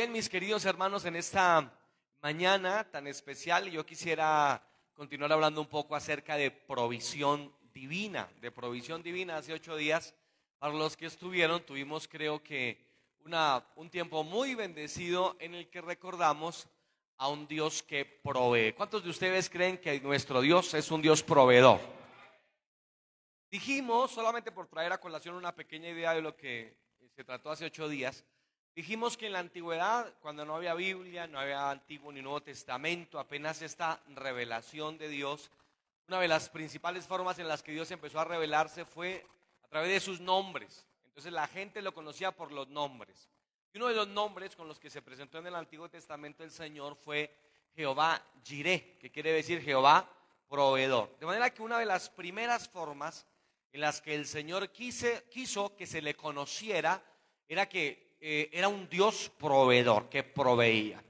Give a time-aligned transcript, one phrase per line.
[0.00, 1.78] Bien, mis queridos hermanos, en esta
[2.22, 9.02] mañana tan especial yo quisiera continuar hablando un poco acerca de provisión divina, de provisión
[9.02, 9.36] divina.
[9.36, 10.14] Hace ocho días,
[10.58, 12.82] para los que estuvieron, tuvimos creo que
[13.26, 16.66] una, un tiempo muy bendecido en el que recordamos
[17.18, 18.72] a un Dios que provee.
[18.72, 21.78] ¿Cuántos de ustedes creen que nuestro Dios es un Dios proveedor?
[23.50, 26.74] Dijimos, solamente por traer a colación una pequeña idea de lo que
[27.14, 28.24] se trató hace ocho días,
[28.74, 33.18] Dijimos que en la antigüedad, cuando no había Biblia, no había Antiguo ni Nuevo Testamento,
[33.18, 35.50] apenas esta revelación de Dios,
[36.06, 39.26] una de las principales formas en las que Dios empezó a revelarse fue
[39.64, 40.86] a través de sus nombres.
[41.06, 43.28] Entonces la gente lo conocía por los nombres.
[43.72, 46.50] Y uno de los nombres con los que se presentó en el Antiguo Testamento el
[46.50, 47.36] Señor fue
[47.74, 50.08] Jehová Jireh, que quiere decir Jehová
[50.48, 51.16] proveedor.
[51.18, 53.26] De manera que una de las primeras formas
[53.72, 57.02] en las que el Señor quiso que se le conociera
[57.48, 61.02] era que eh, era un Dios proveedor que proveía.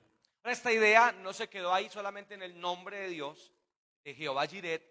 [0.44, 3.52] esta idea no se quedó ahí solamente en el nombre de Dios,
[4.04, 4.82] de Jehová Jiret,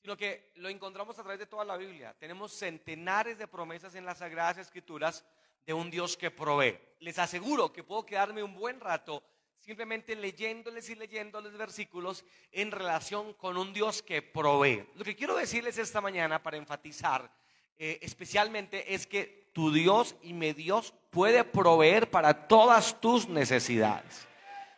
[0.00, 2.14] sino que lo encontramos a través de toda la Biblia.
[2.18, 5.24] Tenemos centenares de promesas en las Sagradas Escrituras
[5.66, 6.78] de un Dios que provee.
[7.00, 9.22] Les aseguro que puedo quedarme un buen rato
[9.60, 14.86] simplemente leyéndoles y leyéndoles versículos en relación con un Dios que provee.
[14.94, 17.30] Lo que quiero decirles esta mañana para enfatizar
[17.76, 24.26] eh, especialmente es que tu Dios y mi Dios puede proveer para todas tus necesidades.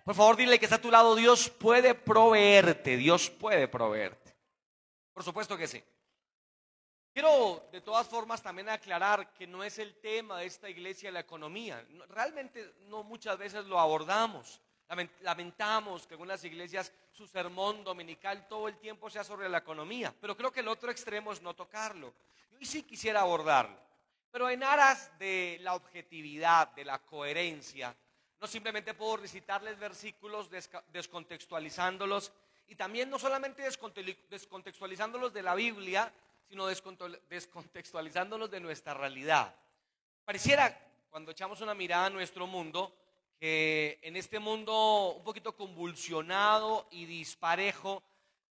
[0.05, 4.35] Por favor, dile que está a tu lado, Dios puede proveerte, Dios puede proveerte.
[5.13, 5.83] Por supuesto que sí.
[7.13, 11.21] Quiero de todas formas también aclarar que no es el tema de esta iglesia la
[11.21, 11.85] economía.
[12.09, 14.61] Realmente no muchas veces lo abordamos.
[15.21, 20.37] Lamentamos que algunas iglesias su sermón dominical todo el tiempo sea sobre la economía, pero
[20.37, 22.13] creo que el otro extremo es no tocarlo.
[22.59, 23.77] Yo sí quisiera abordarlo,
[24.31, 27.95] pero en aras de la objetividad, de la coherencia,
[28.41, 30.49] no simplemente puedo recitarles versículos
[30.93, 32.33] descontextualizándolos
[32.69, 33.63] y también no solamente
[34.29, 36.13] descontextualizándolos de la Biblia,
[36.49, 39.55] sino descontextualizándolos de nuestra realidad.
[40.25, 40.77] Pareciera,
[41.11, 42.95] cuando echamos una mirada a nuestro mundo,
[43.39, 48.03] que en este mundo un poquito convulsionado y disparejo,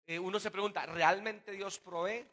[0.06, 2.26] eh, uno se pregunta, ¿realmente Dios provee?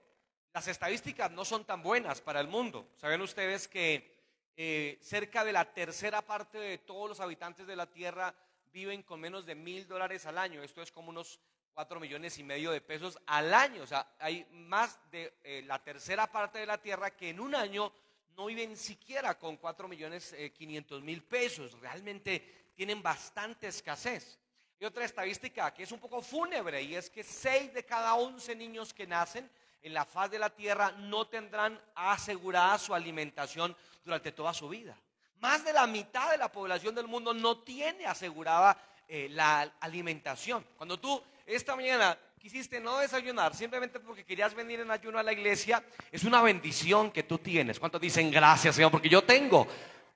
[0.56, 2.88] Las estadísticas no son tan buenas para el mundo.
[2.96, 4.10] Saben ustedes que
[4.56, 8.34] eh, cerca de la tercera parte de todos los habitantes de la Tierra
[8.72, 10.64] viven con menos de mil dólares al año.
[10.64, 11.42] Esto es como unos
[11.74, 13.84] cuatro millones y medio de pesos al año.
[13.84, 17.54] O sea, hay más de eh, la tercera parte de la Tierra que en un
[17.54, 17.92] año
[18.38, 24.40] no viven siquiera con 4 millones 500 eh, mil pesos, realmente tienen bastante escasez.
[24.80, 28.56] Y otra estadística que es un poco fúnebre y es que 6 de cada 11
[28.56, 29.52] niños que nacen
[29.86, 34.98] en la faz de la tierra no tendrán asegurada su alimentación durante toda su vida.
[35.40, 38.76] Más de la mitad de la población del mundo no tiene asegurada
[39.08, 40.66] eh, la alimentación.
[40.76, 45.34] Cuando tú esta mañana quisiste no desayunar simplemente porque querías venir en ayuno a la
[45.34, 47.80] iglesia, es una bendición que tú tienes.
[47.80, 48.90] ¿Cuántos dicen gracias, Señor?
[48.90, 49.68] Porque yo tengo,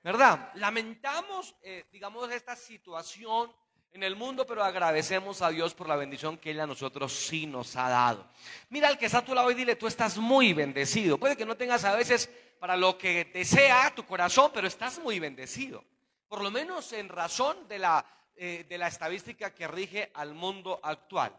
[0.02, 0.50] ¿verdad?
[0.54, 3.52] Lamentamos, eh, digamos, esta situación
[3.92, 7.46] en el mundo, pero agradecemos a Dios por la bendición que Él a nosotros sí
[7.46, 8.26] nos ha dado.
[8.68, 11.18] Mira al que está a tu lado y dile, tú estás muy bendecido.
[11.18, 15.18] Puede que no tengas a veces para lo que desea tu corazón, pero estás muy
[15.18, 15.84] bendecido.
[16.28, 18.04] Por lo menos en razón de la,
[18.36, 21.36] eh, de la estadística que rige al mundo actual.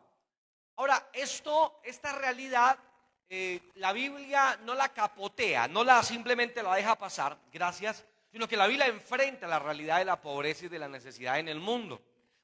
[0.75, 2.77] Ahora, esto, esta realidad,
[3.29, 8.57] eh, la Biblia no la capotea, no la simplemente la deja pasar, gracias, sino que
[8.57, 12.01] la Biblia enfrenta la realidad de la pobreza y de la necesidad en el mundo.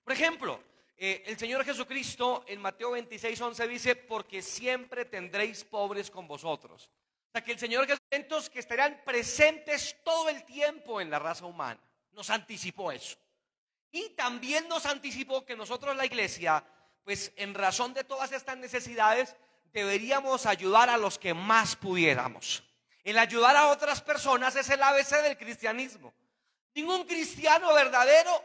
[0.07, 0.63] Por ejemplo,
[0.95, 6.89] eh, el Señor Jesucristo en Mateo 26, 11 dice, porque siempre tendréis pobres con vosotros.
[7.27, 11.45] O sea, que el Señor Jesucristo que estarán presentes todo el tiempo en la raza
[11.45, 11.77] humana.
[12.13, 13.17] Nos anticipó eso.
[13.91, 16.63] Y también nos anticipó que nosotros, la iglesia,
[17.03, 19.35] pues en razón de todas estas necesidades,
[19.73, 22.63] deberíamos ayudar a los que más pudiéramos.
[23.03, 26.13] El ayudar a otras personas es el ABC del cristianismo.
[26.73, 28.41] Ningún cristiano verdadero,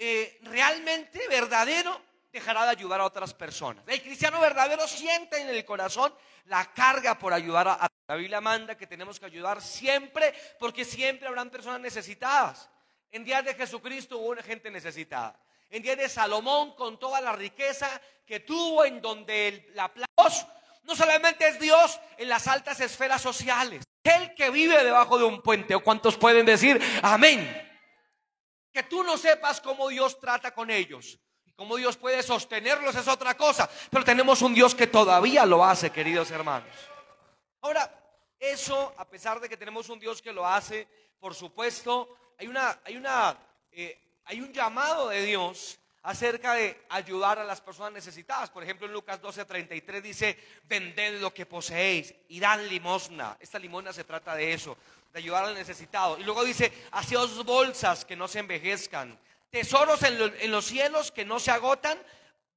[0.00, 2.00] eh, realmente verdadero,
[2.32, 3.84] dejará de ayudar a otras personas.
[3.86, 6.12] El cristiano verdadero siente en el corazón
[6.46, 11.28] la carga por ayudar a, la Biblia manda que tenemos que ayudar siempre porque siempre
[11.28, 12.68] habrán personas necesitadas.
[13.12, 15.38] En días de Jesucristo hubo gente necesitada
[15.70, 17.88] en día de Salomón con toda la riqueza
[18.26, 19.90] que tuvo en donde la
[20.82, 25.40] no solamente es Dios en las altas esferas sociales, el que vive debajo de un
[25.42, 27.69] puente, o cuantos pueden decir amén.
[28.72, 31.18] Que tú no sepas cómo Dios trata con ellos.
[31.44, 33.68] Y cómo Dios puede sostenerlos es otra cosa.
[33.90, 36.70] Pero tenemos un Dios que todavía lo hace, queridos hermanos.
[37.62, 37.92] Ahora,
[38.38, 40.88] eso, a pesar de que tenemos un Dios que lo hace,
[41.18, 43.36] por supuesto, hay una, hay una
[43.72, 43.98] eh,
[44.30, 48.50] hay un llamado de Dios acerca de ayudar a las personas necesitadas.
[48.50, 53.36] Por ejemplo, en Lucas 12:33 dice, vended lo que poseéis y dan limosna.
[53.40, 54.76] Esta limosna se trata de eso,
[55.12, 56.18] de ayudar al necesitado.
[56.18, 59.18] Y luego dice, haceos bolsas que no se envejezcan,
[59.50, 61.98] tesoros en, los cielos que no se agotan,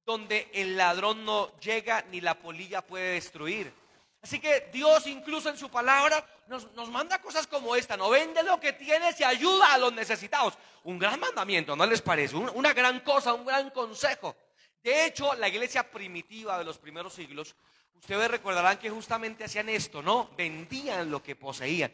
[0.06, 3.72] donde el ladrón no llega ni la polilla puede destruir.
[4.24, 8.58] Así que Dios incluso en su palabra nos, manda cosas como esta, no vende lo
[8.58, 10.54] que tienes y ayuda a los necesitados.
[10.84, 12.34] Un gran mandamiento, ¿no les parece?
[12.34, 14.34] una gran cosa, un gran consejo.
[14.82, 17.54] De hecho, la iglesia primitiva de los primeros siglos
[18.00, 20.28] Ustedes recordarán que justamente hacían esto, ¿no?
[20.36, 21.90] Vendían lo que poseían.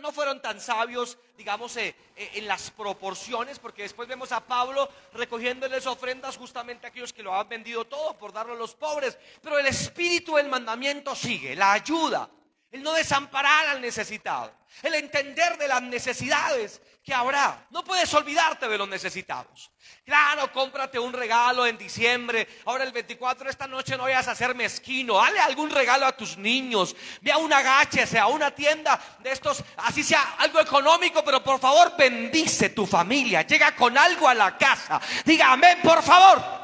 [0.00, 4.86] No, fueron tan sabios, digamos, eh, eh, en las proporciones, porque después vemos a Pablo
[5.14, 9.16] recogiéndoles ofrendas justamente a aquellos que lo han vendido todo por darlo a los pobres.
[9.40, 12.28] Pero el espíritu del mandamiento sigue, la ayuda,
[12.74, 17.68] el no desamparar al necesitado, el entender de las necesidades que habrá.
[17.70, 19.70] No puedes olvidarte de los necesitados.
[20.04, 22.48] Claro, cómprate un regalo en diciembre.
[22.64, 25.14] Ahora el 24 esta noche no vayas a ser mezquino.
[25.14, 26.96] Dale algún regalo a tus niños.
[27.20, 31.60] Ve a una gache, sea una tienda de estos, así sea algo económico, pero por
[31.60, 33.42] favor bendice tu familia.
[33.42, 35.00] Llega con algo a la casa.
[35.24, 36.63] Diga amén, por favor.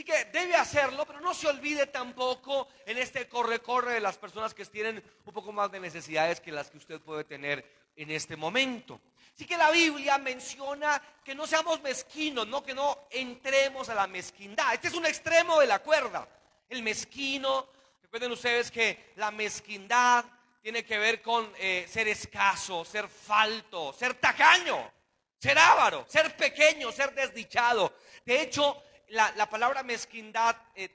[0.00, 4.54] Así que debe hacerlo, pero no se olvide tampoco en este corre-corre de las personas
[4.54, 8.34] que tienen un poco más de necesidades que las que usted puede tener en este
[8.34, 8.98] momento.
[9.34, 14.06] Así que la Biblia menciona que no seamos mezquinos, no que no entremos a la
[14.06, 14.72] mezquindad.
[14.72, 16.26] Este es un extremo de la cuerda.
[16.70, 17.68] El mezquino,
[18.00, 20.24] recuerden ustedes que la mezquindad
[20.62, 24.92] tiene que ver con eh, ser escaso, ser falto, ser tacaño,
[25.38, 27.92] ser avaro, ser pequeño, ser desdichado.
[28.24, 30.88] De hecho, la, palabra mezquindad eh,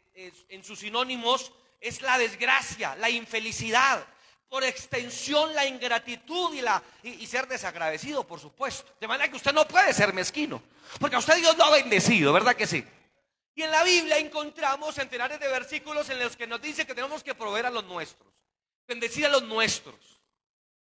[0.50, 4.06] en sus sinónimos es la desgracia, la infelicidad,
[4.50, 8.94] por extensión la ingratitud y, la, y, ser desagradecido, por supuesto.
[9.00, 10.62] De manera que usted no puede ser mezquino,
[11.00, 12.86] porque a usted Dios lo ha bendecido, ¿verdad que sí?
[13.54, 17.24] Y en la Biblia encontramos centenares de versículos en los que nos dice que tenemos
[17.24, 18.32] que proveer a los nuestros,
[18.88, 19.96] bendecir a los nuestros,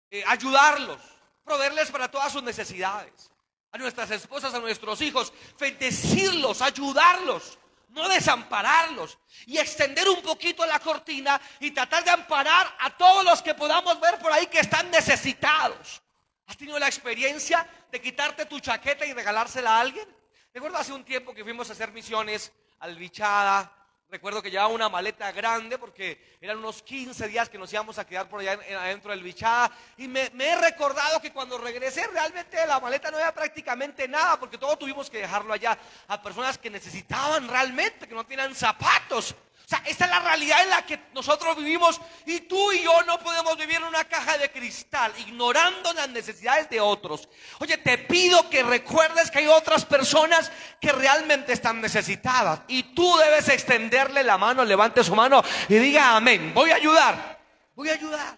[0.10, 1.00] eh, ayudarlos,
[1.44, 3.32] proveerles para todas sus necesidades
[3.76, 9.18] a nuestras esposas, a nuestros hijos, bendecirlos, ayudarlos, no desampararlos
[9.48, 14.00] y extender un poquito la cortina y tratar de amparar a todos los que podamos
[14.00, 16.02] ver por ahí que están necesitados.
[16.48, 20.08] ¿Has tenido la experiencia de quitarte tu chaqueta y regalársela a alguien?
[20.54, 24.88] Recuerdo hace un tiempo que fuimos a hacer misiones al Bichada, Recuerdo que llevaba una
[24.88, 29.12] maleta grande porque eran unos 15 días que nos íbamos a quedar por allá adentro
[29.12, 29.72] del bichada.
[29.98, 34.40] Y me, me, he recordado que cuando regresé realmente la maleta no había prácticamente nada
[34.40, 39.36] porque todo tuvimos que dejarlo allá a personas que necesitaban realmente, que no tenían zapatos.
[39.66, 43.02] O sea, esta es la realidad en la que nosotros vivimos y tú y yo
[43.04, 47.28] no podemos vivir en una caja de cristal ignorando las necesidades de otros.
[47.60, 53.18] Oye, te pido que recuerdes que hay otras personas que realmente están necesitadas y tú
[53.18, 56.54] debes extenderle la mano, levante su mano y diga amén.
[56.54, 57.42] Voy a ayudar,
[57.74, 58.38] voy a ayudar.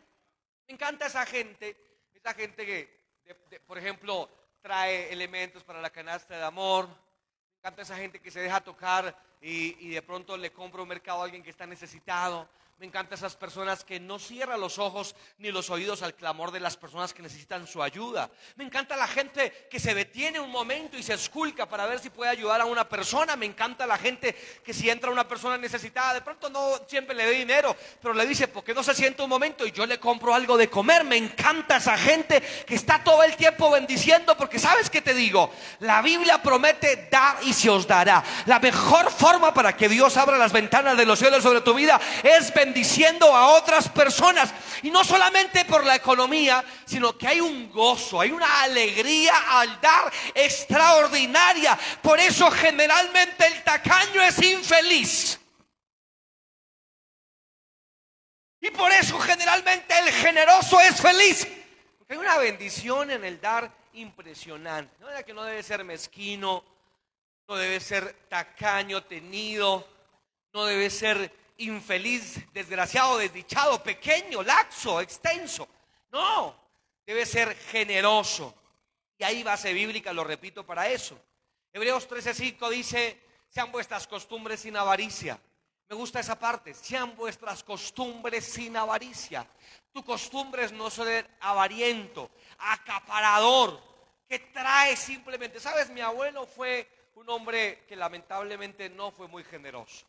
[0.65, 1.75] Me encanta esa gente,
[2.13, 4.29] esa gente que, por ejemplo,
[4.61, 6.87] trae elementos para la canasta de amor.
[7.67, 11.25] Encanta esa gente que se deja tocar y, de pronto le compro un mercado a
[11.25, 12.47] alguien que está necesitado.
[12.79, 16.59] Me encantan esas personas que no cierran los ojos ni los oídos al clamor de
[16.59, 18.29] las personas que necesitan su ayuda.
[18.55, 22.11] Me encanta la gente que se detiene un momento y se esculca para ver si
[22.11, 23.35] puede ayudar a una persona.
[23.35, 27.25] Me encanta la gente que si entra una persona necesitada, de pronto no siempre le
[27.25, 29.99] dé dinero, pero le dice, ¿por qué no se siente un momento y yo le
[29.99, 31.03] compro algo de comer?
[31.03, 35.51] Me encanta esa gente que está todo el tiempo bendiciendo, porque sabes que te digo,
[35.79, 38.23] la Biblia promete dar y se os dará.
[38.45, 41.99] La mejor forma para que Dios abra las ventanas de los cielos sobre tu vida
[42.21, 44.53] es bendecir bendiciendo a otras personas.
[44.83, 49.79] Y no solamente por la economía, sino que hay un gozo, hay una alegría al
[49.79, 51.77] dar extraordinaria.
[52.01, 55.39] Por eso generalmente el tacaño es infeliz.
[58.59, 61.47] Y por eso generalmente el generoso es feliz.
[61.97, 64.93] Porque hay una bendición en el dar impresionante.
[64.99, 66.63] No que no debe ser mezquino,
[67.47, 69.87] no debe ser tacaño, tenido,
[70.53, 75.67] no debe ser infeliz, desgraciado, desdichado, pequeño, laxo, extenso.
[76.11, 76.55] No,
[77.05, 78.53] debe ser generoso.
[79.17, 81.19] Y ahí base bíblica, lo repito para eso.
[81.73, 85.39] Hebreos 13:5 dice, sean vuestras costumbres sin avaricia.
[85.89, 89.47] Me gusta esa parte, sean vuestras costumbres sin avaricia.
[89.93, 93.81] Tu costumbre es no ser avariento, acaparador,
[94.27, 95.59] que trae simplemente.
[95.59, 100.05] Sabes, mi abuelo fue un hombre que lamentablemente no fue muy generoso.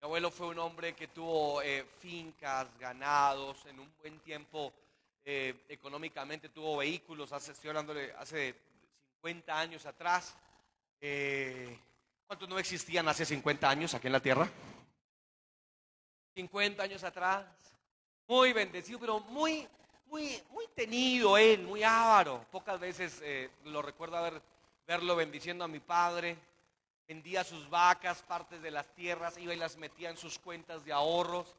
[0.00, 4.72] Mi abuelo fue un hombre que tuvo eh, fincas, ganados, en un buen tiempo
[5.24, 8.54] eh, económicamente tuvo vehículos, hace, estoy hablando de hace
[9.22, 10.36] 50 años atrás.
[11.00, 11.78] Eh,
[12.26, 14.48] ¿Cuántos no existían hace 50 años aquí en la tierra?
[16.34, 17.46] 50 años atrás.
[18.28, 19.66] Muy bendecido, pero muy,
[20.06, 22.44] muy, muy tenido él, muy avaro.
[22.50, 23.22] Pocas veces
[23.64, 24.42] lo recuerdo haber,
[24.86, 26.36] verlo bendiciendo a mi padre.
[27.08, 30.92] Vendía sus vacas, partes de las tierras, iba y las metía en sus cuentas de
[30.92, 31.54] ahorros.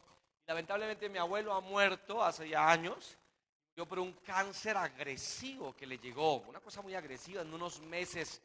[0.46, 3.18] Lamentablemente mi abuelo ha muerto hace ya años.
[3.75, 8.42] Yo por un cáncer agresivo que le llegó, una cosa muy agresiva, en unos meses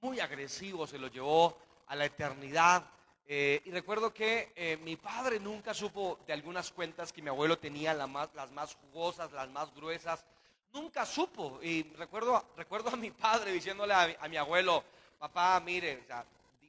[0.00, 2.84] muy agresivo se lo llevó a la eternidad.
[3.26, 7.58] Eh, y recuerdo que eh, mi padre nunca supo de algunas cuentas que mi abuelo
[7.58, 10.24] tenía, las más, las más jugosas, las más gruesas.
[10.72, 11.60] Nunca supo.
[11.62, 14.82] Y recuerdo, recuerdo a mi padre diciéndole a, mi abuelo,
[15.18, 16.04] papá, mire,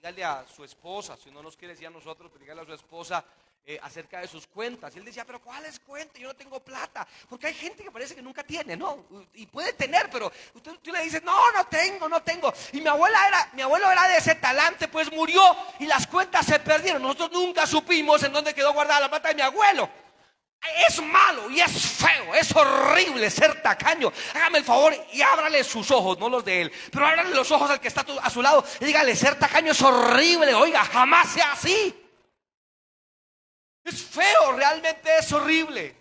[0.01, 2.74] dígale a su esposa, si no nos quiere decir a nosotros, pero dígale a su
[2.74, 3.24] esposa
[3.63, 4.96] eh, acerca de sus cuentas.
[4.96, 6.20] Y él decía, pero ¿cuáles cuentas?
[6.20, 7.08] Yo no tengo plata.
[7.29, 9.05] Porque hay gente que parece que nunca tiene, ¿no?
[9.36, 12.51] Y puede tener, pero usted, tú le dices, no, no tengo, no tengo.
[12.74, 15.39] Y mi abuela era, mi abuelo era de ese talante, pues murió
[15.77, 17.03] y las cuentas se perdieron.
[17.03, 19.88] Nosotros nunca supimos en dónde quedó guardada la plata de mi abuelo.
[20.88, 24.13] Es malo y es feo, es horrible ser tacaño.
[24.36, 27.70] Hágame el favor y ábrale sus ojos, no los de él, pero ábrale los ojos
[27.70, 31.53] al que está a su lado y dígale, ser tacaño es horrible, oiga, jamás sea
[31.53, 31.98] así.
[33.84, 35.96] Es feo, realmente es horrible.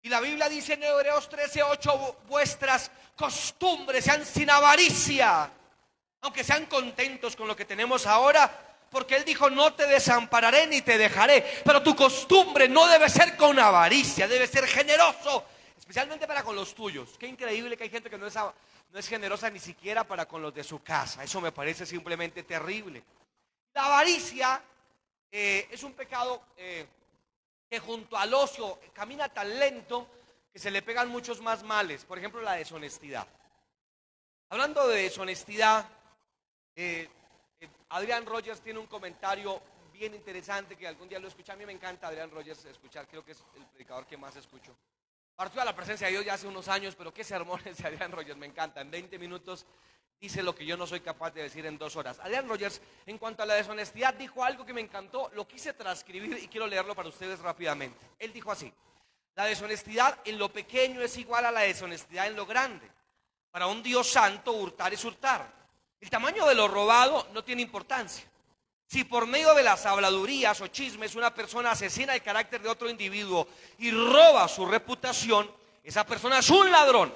[0.00, 5.50] Y la Biblia dice en Hebreos 13, 8, vuestras costumbres sean sin avaricia,
[6.22, 10.82] aunque sean contentos con lo que tenemos ahora, porque Él dijo, no te desampararé ni
[10.82, 15.44] te dejaré, pero tu costumbre no debe ser con avaricia, debe ser generoso,
[15.76, 17.16] especialmente para con los tuyos.
[17.18, 20.62] Qué increíble que hay gente que no es, generosa ni siquiera para con los de
[20.62, 23.02] su casa, eso me parece simplemente terrible.
[23.74, 24.62] La avaricia
[25.32, 26.42] eh, es un pecado...
[26.56, 26.86] Eh,
[27.72, 30.06] que junto al ocio camina tan lento
[30.52, 32.04] que se le pegan muchos más males.
[32.04, 33.26] Por ejemplo, la deshonestidad.
[34.50, 35.88] Hablando de deshonestidad,
[36.76, 37.08] eh,
[37.92, 39.60] Adrián Rogers tiene un comentario
[39.92, 41.52] bien interesante que algún día lo escuché.
[41.52, 44.74] A mí me encanta Adrián Rogers escuchar, creo que es el predicador que más escucho.
[45.36, 48.10] Partió a la presencia de Dios ya hace unos años, pero qué sermones de Adrián
[48.10, 48.80] Rogers, me encanta.
[48.80, 49.66] En 20 minutos
[50.18, 52.18] dice lo que yo no soy capaz de decir en dos horas.
[52.20, 56.38] Adrian Rogers, en cuanto a la deshonestidad, dijo algo que me encantó, lo quise transcribir
[56.38, 57.98] y quiero leerlo para ustedes rápidamente.
[58.18, 58.72] Él dijo así,
[59.34, 62.90] la deshonestidad en lo pequeño es igual a la deshonestidad en lo grande.
[63.50, 65.61] Para un Dios santo, hurtar es hurtar.
[66.02, 68.24] El tamaño de lo robado no tiene importancia.
[68.86, 72.90] Si por medio de las habladurías o chismes una persona asesina el carácter de otro
[72.90, 73.46] individuo
[73.78, 75.48] y roba su reputación,
[75.84, 77.14] esa persona es un ladrón.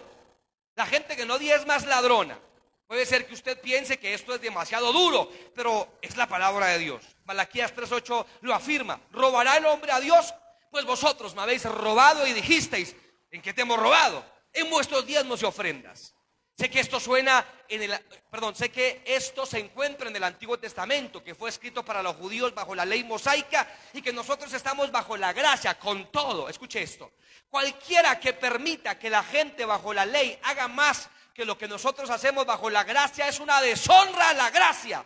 [0.76, 2.38] La gente que no diezma es ladrona.
[2.86, 6.78] Puede ser que usted piense que esto es demasiado duro, pero es la palabra de
[6.78, 7.02] Dios.
[7.24, 9.00] Malaquías 3.8 lo afirma.
[9.10, 10.32] ¿Robará el hombre a Dios?
[10.70, 12.94] Pues vosotros me habéis robado y dijisteis,
[13.32, 14.24] ¿en qué te hemos robado?
[14.52, 16.15] En vuestros diezmos y ofrendas.
[16.56, 20.58] Sé que esto suena en el, perdón, sé que esto se encuentra en el Antiguo
[20.58, 24.90] Testamento, que fue escrito para los judíos bajo la ley mosaica y que nosotros estamos
[24.90, 26.48] bajo la gracia con todo.
[26.48, 27.12] Escuche esto.
[27.50, 32.08] Cualquiera que permita que la gente bajo la ley haga más que lo que nosotros
[32.08, 35.04] hacemos bajo la gracia es una deshonra a la gracia.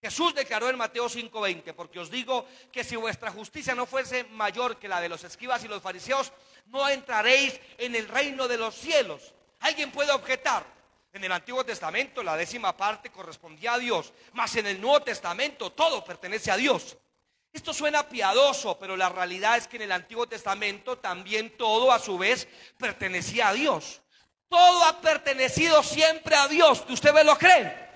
[0.00, 4.78] Jesús declaró en Mateo 5:20, porque os digo que si vuestra justicia no fuese mayor
[4.78, 6.32] que la de los escribas y los fariseos,
[6.68, 9.34] no entraréis en el reino de los cielos.
[9.62, 10.64] Alguien puede objetar,
[11.12, 15.70] en el Antiguo Testamento la décima parte correspondía a Dios, mas en el Nuevo Testamento
[15.72, 16.96] todo pertenece a Dios.
[17.52, 21.98] Esto suena piadoso, pero la realidad es que en el Antiguo Testamento también todo a
[21.98, 24.00] su vez pertenecía a Dios.
[24.48, 26.82] Todo ha pertenecido siempre a Dios.
[26.88, 27.90] ¿Usted me lo cree?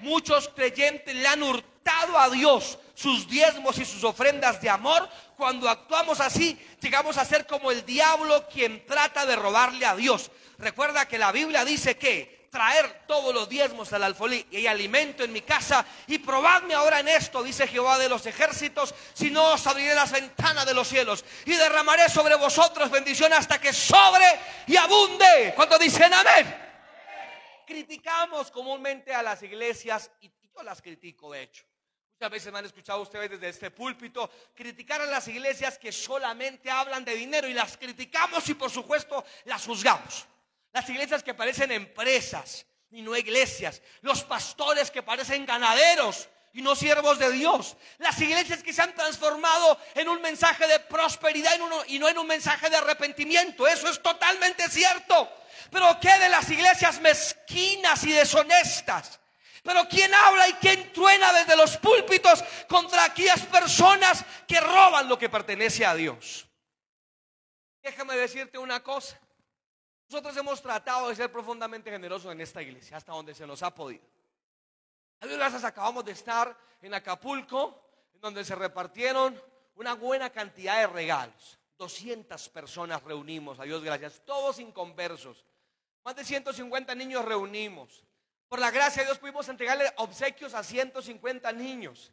[0.00, 5.08] Muchos creyentes le han hurtado a Dios sus diezmos y sus ofrendas de amor.
[5.36, 10.30] Cuando actuamos así, llegamos a ser como el diablo quien trata de robarle a Dios.
[10.58, 15.32] Recuerda que la Biblia dice que traer todos los diezmos al alfolí y alimento en
[15.32, 19.66] mi casa y probadme ahora en esto, dice Jehová de los ejércitos, si no os
[19.66, 24.26] abriré las ventanas de los cielos y derramaré sobre vosotros bendición hasta que sobre
[24.66, 25.54] y abunde.
[25.56, 26.66] Cuando dicen amén.
[27.66, 31.69] Criticamos comúnmente a las iglesias y yo las critico de hecho.
[32.20, 36.70] Muchas veces me han escuchado ustedes desde este púlpito criticar a las iglesias que solamente
[36.70, 40.26] hablan de dinero y las criticamos y por supuesto las juzgamos.
[40.70, 43.80] Las iglesias que parecen empresas y no iglesias.
[44.02, 47.78] Los pastores que parecen ganaderos y no siervos de Dios.
[47.96, 51.52] Las iglesias que se han transformado en un mensaje de prosperidad
[51.86, 53.66] y no en un mensaje de arrepentimiento.
[53.66, 55.26] Eso es totalmente cierto.
[55.70, 59.20] Pero ¿qué de las iglesias mezquinas y deshonestas?
[59.62, 65.18] Pero ¿quién habla y quién truena desde los púlpitos contra aquellas personas que roban lo
[65.18, 66.46] que pertenece a Dios?
[67.82, 69.18] Déjame decirte una cosa.
[70.08, 73.74] Nosotros hemos tratado de ser profundamente generosos en esta iglesia, hasta donde se nos ha
[73.74, 74.04] podido.
[75.20, 77.80] A Dios gracias, acabamos de estar en Acapulco,
[78.14, 79.40] donde se repartieron
[79.76, 81.58] una buena cantidad de regalos.
[81.78, 85.44] 200 personas reunimos, a Dios gracias, todos inconversos.
[86.04, 88.04] Más de 150 niños reunimos.
[88.50, 92.10] Por la gracia de Dios pudimos entregarle obsequios a 150 niños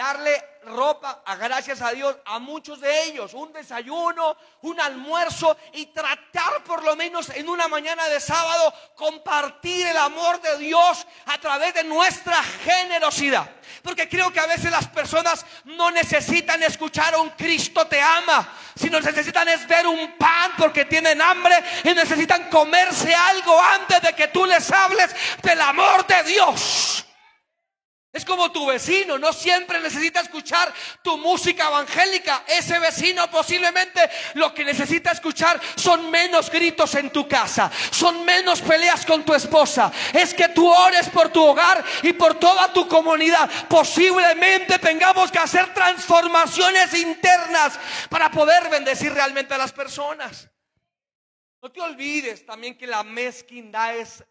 [0.00, 5.86] darle ropa a gracias a Dios a muchos de ellos, un desayuno, un almuerzo y
[5.86, 11.36] tratar por lo menos en una mañana de sábado compartir el amor de Dios a
[11.38, 13.46] través de nuestra generosidad.
[13.82, 19.00] Porque creo que a veces las personas no necesitan escuchar un Cristo te ama, sino
[19.00, 24.28] necesitan es ver un pan porque tienen hambre y necesitan comerse algo antes de que
[24.28, 27.04] tú les hables del amor de Dios.
[28.12, 32.42] Es como tu vecino, no siempre necesita escuchar tu música evangélica.
[32.48, 34.00] Ese vecino posiblemente
[34.34, 39.32] lo que necesita escuchar son menos gritos en tu casa, son menos peleas con tu
[39.32, 39.92] esposa.
[40.12, 43.48] Es que tú ores por tu hogar y por toda tu comunidad.
[43.68, 50.48] Posiblemente tengamos que hacer transformaciones internas para poder bendecir realmente a las personas.
[51.62, 54.24] No te olvides también que la mezquindad es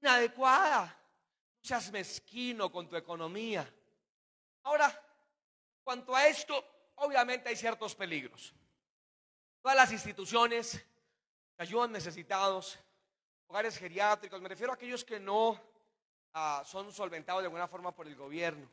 [0.00, 0.99] inadecuada
[1.60, 3.68] seas mezquino con tu economía.
[4.62, 4.92] Ahora,
[5.82, 6.64] cuanto a esto,
[6.96, 8.54] obviamente hay ciertos peligros.
[9.60, 10.84] Todas las instituciones
[11.56, 12.78] que ayudan necesitados,
[13.46, 15.60] hogares geriátricos, me refiero a aquellos que no
[16.32, 18.68] ah, son solventados de alguna forma por el gobierno,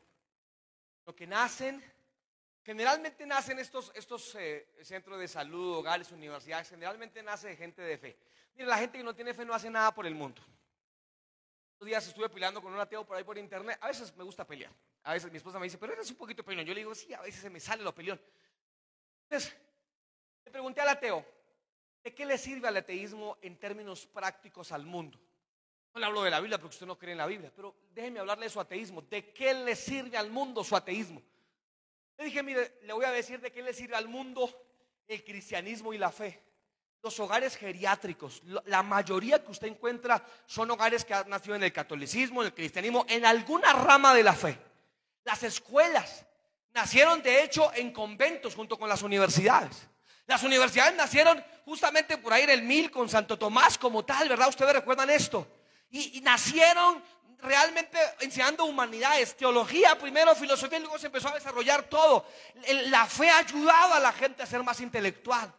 [1.04, 1.82] lo que nacen,
[2.62, 7.98] generalmente nacen estos, estos eh, centros de salud, hogares, universidades, generalmente nace de gente de
[7.98, 8.18] fe.
[8.54, 10.42] Mira, la gente que no tiene fe no hace nada por el mundo
[11.86, 13.78] días estuve peleando con un ateo por ahí por internet.
[13.80, 14.72] A veces me gusta pelear.
[15.04, 16.66] A veces mi esposa me dice, pero eres un poquito peleón.
[16.66, 18.20] Yo le digo, sí, a veces se me sale lo peleón.
[19.24, 19.56] Entonces,
[20.44, 21.24] le pregunté al ateo,
[22.02, 25.18] ¿de qué le sirve al ateísmo en términos prácticos al mundo?
[25.94, 28.20] No le hablo de la Biblia porque usted no cree en la Biblia, pero déjeme
[28.20, 29.02] hablarle de su ateísmo.
[29.02, 31.22] ¿De qué le sirve al mundo su ateísmo?
[32.16, 34.50] Le dije, mire, le voy a decir de qué le sirve al mundo
[35.06, 36.42] el cristianismo y la fe.
[37.02, 41.72] Los hogares geriátricos, la mayoría que usted encuentra son hogares que han nacido en el
[41.72, 44.58] catolicismo, en el cristianismo, en alguna rama de la fe.
[45.24, 46.24] Las escuelas
[46.72, 49.88] nacieron de hecho en conventos junto con las universidades.
[50.26, 54.48] Las universidades nacieron justamente por ahí en el mil con Santo Tomás como tal, ¿verdad?
[54.48, 55.46] Ustedes recuerdan esto.
[55.90, 57.02] Y, y nacieron
[57.38, 62.26] realmente enseñando humanidades, teología primero, filosofía y luego se empezó a desarrollar todo.
[62.86, 65.52] La fe ha ayudado a la gente a ser más intelectual.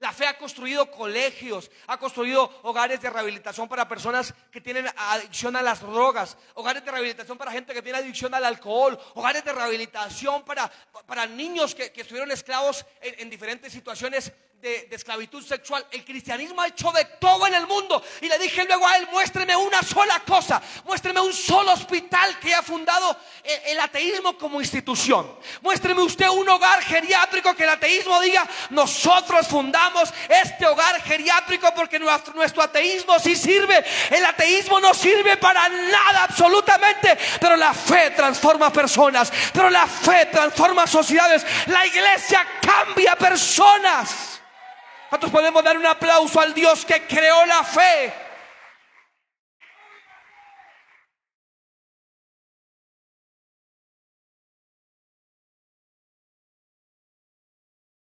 [0.00, 5.56] La fe ha construido colegios, ha construido hogares de rehabilitación para personas que tienen adicción
[5.56, 9.52] a las drogas, hogares de rehabilitación para gente que tiene adicción al alcohol, hogares de
[9.52, 10.70] rehabilitación para,
[11.06, 14.32] para niños que, estuvieron esclavos en diferentes situaciones
[14.64, 15.86] de, esclavitud sexual.
[15.90, 18.02] El cristianismo ha hecho de todo en el mundo.
[18.22, 22.54] Y le dije luego a él, muéstreme una sola cosa, muéstreme un solo hospital que
[22.54, 23.16] ha fundado
[23.66, 25.38] el, ateísmo como institución.
[25.60, 29.93] Muéstreme usted un hogar geriátrico que el ateísmo diga, nosotros fundamos
[30.28, 33.84] este hogar geriátrico porque nuestro, ateísmo sí sirve.
[34.10, 40.26] El ateísmo no sirve para nada absolutamente, pero la fe transforma personas, pero la fe
[40.26, 41.46] transforma sociedades.
[41.66, 44.40] La iglesia cambia personas.
[45.08, 48.23] ¿Cuántos podemos dar un aplauso al Dios que creó la fe?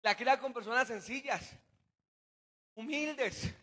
[0.07, 1.51] La crea con personas sencillas,
[2.75, 3.53] humildes.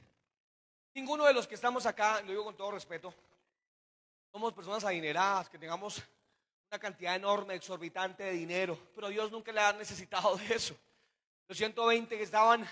[0.93, 3.15] Ninguno de los que estamos acá, lo digo con todo respeto,
[4.31, 6.03] somos personas adineradas, que tengamos
[6.71, 10.77] una cantidad enorme, exorbitante de dinero, pero Dios nunca le ha necesitado de eso.
[11.49, 12.69] Los 120 que estaban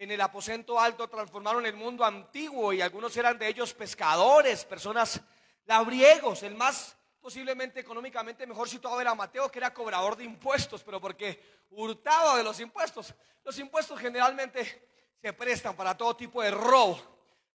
[0.00, 5.20] en el aposento alto transformaron el mundo antiguo y algunos eran de ellos pescadores, personas
[5.66, 6.42] labriegos.
[6.42, 11.64] El más posiblemente económicamente mejor situado era Mateo, que era cobrador de impuestos, pero porque
[11.70, 13.12] hurtaba de los impuestos.
[13.42, 17.02] Los impuestos generalmente se prestan para todo tipo de robo.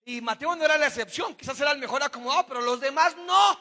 [0.04, 3.58] Y Mateo no era la excepción, quizás era el mejor acomodado, pero los demás no.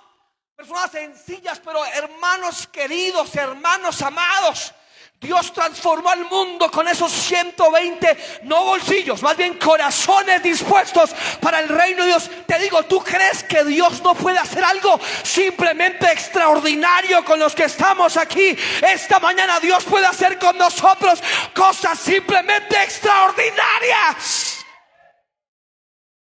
[0.56, 4.74] Personas sencillas, pero hermanos queridos, hermanos amados.
[5.20, 11.10] Dios transformó al mundo con esos 120, no bolsillos, más bien corazones dispuestos
[11.42, 12.30] para el reino de Dios.
[12.46, 17.64] Te digo, ¿tú crees que Dios no puede hacer algo simplemente extraordinario con los que
[17.64, 18.56] estamos aquí?
[18.80, 21.22] Esta mañana Dios puede hacer con nosotros
[21.54, 24.64] cosas simplemente extraordinarias.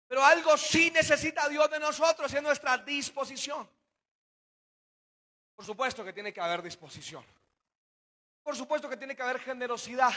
[0.09, 3.65] Pero algo sí necesita Dios de nosotros en nuestra disposición.
[5.55, 7.23] Por supuesto que tiene que haber disposición.
[8.43, 10.11] Por supuesto que tiene que haber generosidad.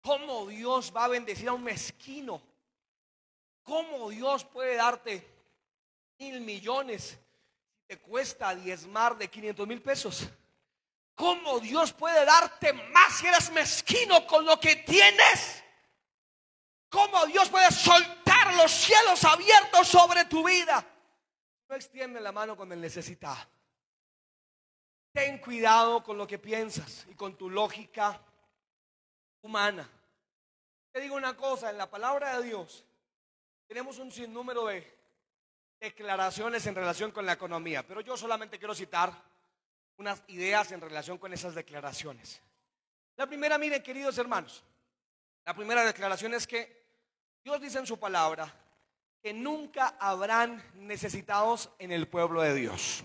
[0.00, 2.42] ¿Cómo Dios va a bendecir a un mezquino?
[3.62, 5.26] ¿Cómo Dios puede darte
[6.18, 7.18] mil millones
[7.74, 10.28] si te cuesta diezmar de 500 mil pesos?
[11.14, 15.62] ¿Cómo Dios puede darte más si eres mezquino con lo que tienes?
[16.88, 20.86] ¿Cómo Dios puede soltar los cielos abiertos sobre tu vida?
[21.68, 23.36] No extiende la mano con el necesitado.
[25.18, 28.20] Ten cuidado con lo que piensas y con tu lógica
[29.42, 29.90] humana.
[30.92, 32.84] Te digo una cosa, en la palabra de Dios
[33.66, 34.86] tenemos un sinnúmero de
[35.80, 39.12] declaraciones en relación con la economía, pero yo solamente quiero citar
[39.96, 42.40] unas ideas en relación con esas declaraciones.
[43.16, 44.62] La primera, miren, queridos hermanos,
[45.44, 46.80] la primera declaración es que
[47.42, 48.54] Dios dice en su palabra
[49.20, 53.02] que nunca habrán necesitados en el pueblo de Dios.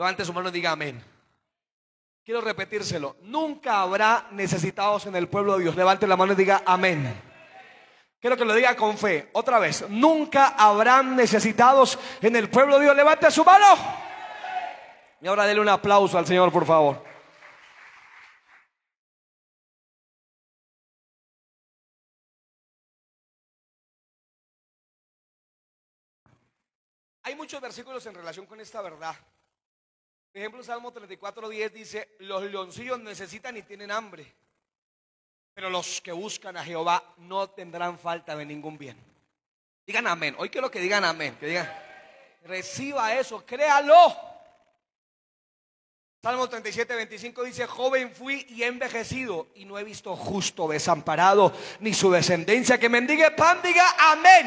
[0.00, 1.04] Levante su mano y diga amén.
[2.24, 3.16] Quiero repetírselo.
[3.20, 5.76] Nunca habrá necesitados en el pueblo de Dios.
[5.76, 7.20] Levante la mano y diga amén.
[8.18, 9.28] Quiero que lo diga con fe.
[9.34, 9.84] Otra vez.
[9.90, 12.96] Nunca habrán necesitados en el pueblo de Dios.
[12.96, 13.66] Levante su mano.
[15.20, 17.04] Y ahora dele un aplauso al Señor, por favor.
[27.24, 29.14] Hay muchos versículos en relación con esta verdad.
[30.32, 34.32] Por ejemplo, Salmo 34.10 dice, los leoncillos necesitan y tienen hambre,
[35.52, 38.96] pero los que buscan a Jehová no tendrán falta de ningún bien.
[39.84, 40.36] Digan amén.
[40.38, 41.68] Hoy quiero que digan amén, que digan,
[42.44, 44.16] reciba eso, créalo.
[46.22, 51.52] Salmo 37, 25 dice, joven fui y he envejecido y no he visto justo desamparado
[51.80, 54.46] ni su descendencia que mendigue pan, diga amén.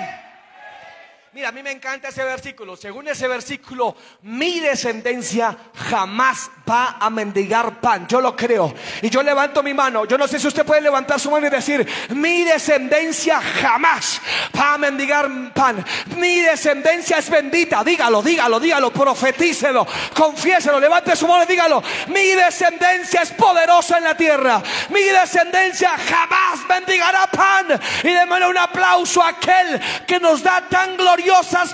[1.33, 2.75] Mira, a mí me encanta ese versículo.
[2.77, 5.57] Según ese versículo, mi descendencia
[5.89, 8.05] jamás va a mendigar pan.
[8.07, 8.71] Yo lo creo.
[9.01, 10.05] Y yo levanto mi mano.
[10.05, 14.21] Yo no sé si usted puede levantar su mano y decir, mi descendencia jamás
[14.55, 15.83] va a mendigar pan.
[16.17, 17.83] Mi descendencia es bendita.
[17.83, 18.93] Dígalo, dígalo, dígalo.
[18.93, 19.87] Profetícelo.
[20.13, 20.79] Confiéselo.
[20.79, 21.81] Levante su mano y dígalo.
[22.09, 24.61] Mi descendencia es poderosa en la tierra.
[24.89, 27.81] Mi descendencia jamás mendigará pan.
[28.03, 31.22] Y démosle un aplauso a aquel que nos da tan glorioso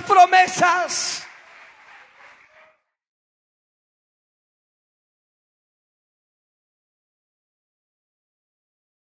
[0.06, 1.26] promesas.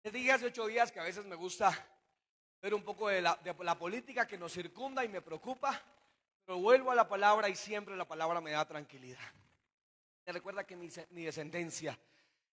[0.03, 1.73] Les dije hace ocho días que a veces me gusta
[2.61, 5.81] ver un poco de la, política que nos circunda y me preocupa,
[6.45, 9.21] pero vuelvo a la palabra y siempre la palabra me da tranquilidad.
[10.27, 11.99] Me recuerda que mi, mi descendencia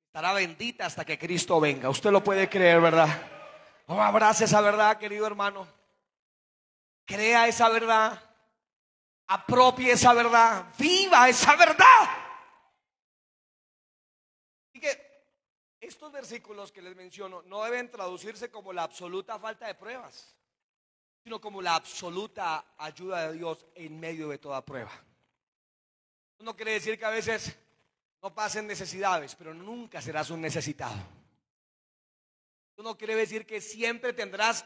[0.05, 1.89] estará bendita hasta que Cristo venga.
[1.89, 3.09] Usted lo puede creer, ¿verdad?
[3.87, 5.76] Oh, abrace esa verdad, querido hermano.
[7.07, 8.21] Crea esa verdad.
[9.27, 10.65] Apropie esa verdad.
[10.77, 12.09] Viva esa verdad.
[14.73, 15.07] Y que
[15.79, 20.35] estos versículos que les menciono no deben traducirse como la absoluta falta de pruebas,
[21.23, 24.91] sino como la absoluta ayuda de Dios en medio de toda prueba.
[26.39, 27.57] No quiere decir que a veces
[28.21, 30.97] no pasen necesidades, pero nunca serás un necesitado.
[32.73, 34.65] Eso no quiere decir que siempre tendrás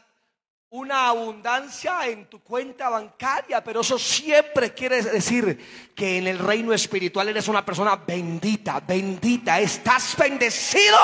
[0.72, 6.72] una abundancia en tu cuenta bancaria, pero eso siempre quiere decir que en el reino
[6.72, 10.96] espiritual eres una persona bendita, bendita, estás bendecido.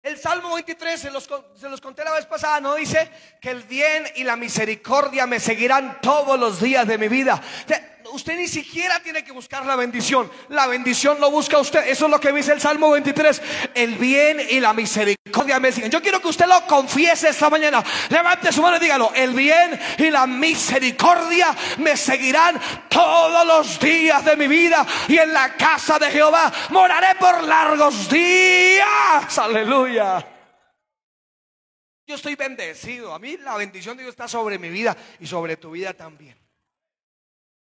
[0.00, 3.64] El Salmo 23, se los, se los, conté la vez pasada, no dice que el
[3.64, 7.42] bien y la misericordia me seguirán todos los días de mi vida
[8.12, 10.30] usted ni siquiera tiene que buscar la bendición.
[10.48, 11.86] La bendición lo busca usted.
[11.86, 13.42] Eso es lo que dice el Salmo 23.
[13.74, 15.90] El bien y la misericordia me siguen.
[15.90, 17.82] Yo quiero que usted lo confiese esta mañana.
[18.08, 19.12] Levante su mano y dígalo.
[19.14, 24.86] El bien y la misericordia me seguirán todos los días de mi vida.
[25.08, 29.38] Y en la casa de Jehová moraré por largos días.
[29.38, 30.26] Aleluya.
[32.06, 33.14] Yo estoy bendecido.
[33.14, 36.41] A mí la bendición de Dios está sobre mi vida y sobre tu vida también.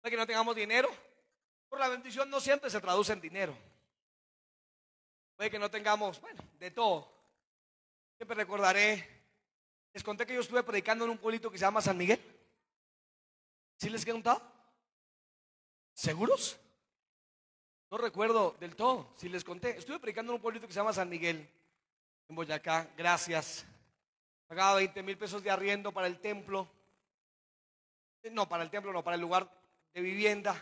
[0.01, 0.89] Puede que no tengamos dinero.
[1.69, 3.55] Por la bendición no siempre se traduce en dinero.
[5.35, 7.07] Puede que no tengamos, bueno, de todo.
[8.17, 9.07] Siempre recordaré,
[9.93, 12.19] les conté que yo estuve predicando en un pueblito que se llama San Miguel.
[13.77, 14.41] ¿Sí les he contado?
[15.93, 16.57] ¿Seguros?
[17.89, 19.77] No recuerdo del todo, si les conté.
[19.77, 21.47] Estuve predicando en un pueblito que se llama San Miguel,
[22.27, 23.65] en Boyacá, gracias.
[24.47, 26.67] Pagaba 20 mil pesos de arriendo para el templo.
[28.31, 29.60] No, para el templo, no, para el lugar
[29.93, 30.55] de vivienda.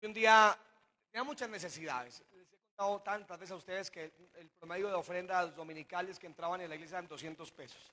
[0.00, 0.56] Y un día
[1.10, 2.22] tenía muchas necesidades.
[2.32, 6.60] Les he contado tantas veces a ustedes que el, promedio de ofrendas dominicales que entraban
[6.60, 7.92] en la iglesia eran 200 pesos.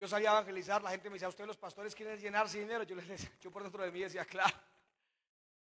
[0.00, 2.84] Yo salía evangelizar, la gente me decía, ¿ustedes los pastores quieren llenarse dinero?
[2.84, 4.54] Yo les yo por dentro de mí decía, claro,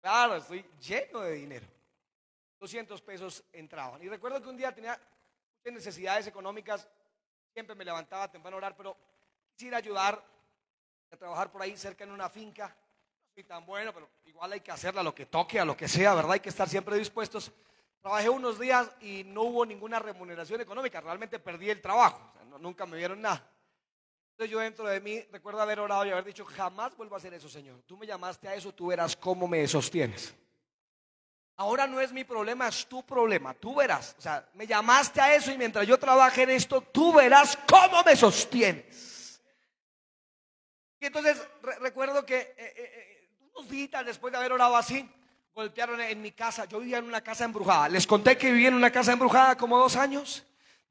[0.01, 1.67] claro, estoy lleno de dinero.
[2.59, 4.03] 200 pesos entraban.
[4.03, 4.99] Y recuerdo que un día tenía
[5.65, 6.89] necesidades económicas,
[7.53, 8.97] siempre me levantaba temprano a orar, pero
[9.55, 10.23] quisiera ayudar
[11.11, 12.77] a trabajar por ahí cerca en una finca.
[13.37, 16.14] Soy tan bueno, pero igual hay que hacerla lo que toque, a lo que sea,
[16.14, 16.33] ¿verdad?
[16.33, 17.53] Hay que estar siempre dispuestos.
[18.01, 22.96] Trabajé unos días y no hubo ninguna remuneración económica, realmente perdí el trabajo, nunca me
[22.96, 23.46] dieron nada.
[24.31, 27.35] Entonces yo dentro de mí recuerdo haber orado y haber dicho, jamás vuelvo a hacer
[27.35, 27.83] eso, Señor.
[27.83, 30.35] Tú me llamaste a eso, tú verás cómo me sostienes.
[31.57, 33.53] Ahora no es mi problema, es tu problema.
[33.53, 34.14] Tú verás.
[34.16, 38.03] O sea, me llamaste a eso y mientras yo trabaje en esto, tú verás cómo
[38.03, 39.42] me sostienes.
[41.01, 41.46] Y entonces
[41.81, 43.16] recuerdo que eh, eh,
[43.57, 45.09] eh, unos días después de haber orado así,
[45.55, 46.66] golpearon en mi casa.
[46.66, 47.88] Yo vivía en una casa embrujada.
[47.88, 50.45] Les conté que vivía en una casa embrujada como dos años.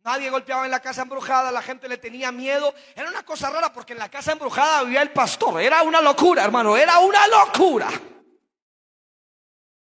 [0.03, 2.73] Nadie golpeaba en la casa embrujada, la gente le tenía miedo.
[2.95, 5.59] Era una cosa rara porque en la casa embrujada vivía el pastor.
[5.61, 7.89] Era una locura, hermano, era una locura.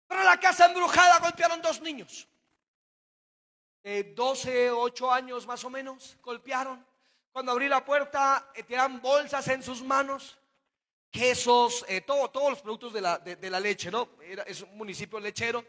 [0.06, 2.26] Pero en la casa embrujada golpearon dos niños.
[3.82, 6.84] De 12, 8 años más o menos, golpearon.
[7.30, 10.37] Cuando abrí la puerta, eh, tenían bolsas en sus manos,
[11.10, 14.10] quesos, eh, todo, todos los productos de la, de, la leche, ¿no?
[14.22, 15.64] Era, es un municipio lechero.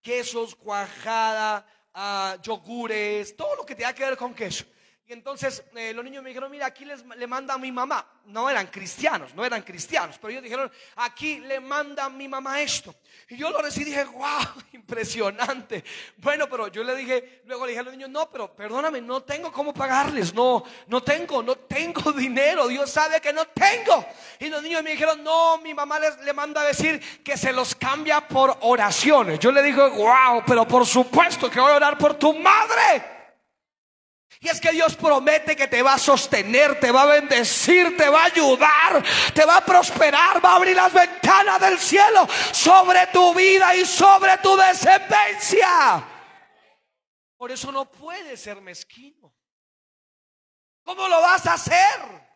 [0.00, 4.64] Quesos, cuajada, uh, yogures, todo lo que tenga que ver con queso.
[5.10, 8.06] Y entonces eh, los niños me dijeron, mira, aquí les, le manda a mi mamá.
[8.26, 12.60] No eran cristianos, no eran cristianos, pero ellos dijeron, aquí le manda a mi mamá
[12.60, 12.94] esto.
[13.30, 14.44] Y yo lo recibí y dije, wow,
[14.74, 15.82] impresionante.
[16.18, 19.22] Bueno, pero yo le dije, luego le dije a los niños, no, pero perdóname, no
[19.22, 24.04] tengo cómo pagarles, no, no tengo, no tengo dinero, Dios sabe que no tengo.
[24.38, 27.54] Y los niños me dijeron, no, mi mamá les, le manda a decir que se
[27.54, 29.38] los cambia por oraciones.
[29.38, 33.17] Yo le dije, wow, pero por supuesto que voy a orar por tu madre.
[34.40, 38.08] Y es que Dios promete que te va a sostener, te va a bendecir, te
[38.08, 43.08] va a ayudar, te va a prosperar, va a abrir las ventanas del cielo sobre
[43.08, 46.04] tu vida y sobre tu descendencia.
[47.36, 49.34] Por eso no puedes ser mezquino.
[50.84, 52.27] ¿Cómo lo vas a hacer?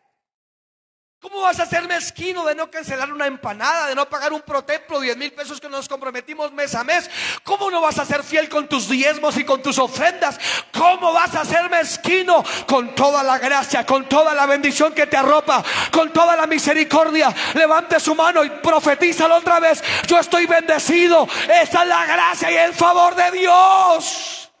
[1.23, 4.99] ¿Cómo vas a ser mezquino de no cancelar una empanada, de no pagar un protemplo,
[4.99, 7.09] 10 mil pesos que nos comprometimos mes a mes?
[7.45, 10.37] ¿Cómo no vas a ser fiel con tus diezmos y con tus ofrendas?
[10.73, 15.15] ¿Cómo vas a ser mezquino con toda la gracia, con toda la bendición que te
[15.15, 17.33] arropa, con toda la misericordia?
[17.53, 19.81] Levante su mano y profetízalo otra vez.
[20.05, 21.25] Yo estoy bendecido.
[21.43, 24.51] Esa es la gracia y el favor de Dios.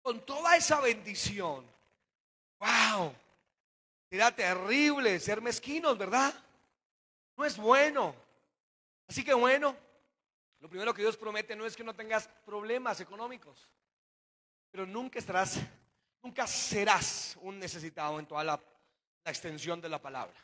[0.00, 1.68] Con toda esa bendición.
[2.60, 3.12] Wow.
[4.10, 6.34] Era terrible ser mezquinos, ¿verdad?
[7.36, 8.14] No es bueno.
[9.06, 9.76] Así que bueno,
[10.58, 13.68] lo primero que Dios promete no es que no tengas problemas económicos,
[14.70, 15.58] pero nunca estarás,
[16.22, 18.60] nunca serás un necesitado en toda la,
[19.24, 20.34] extensión de la palabra.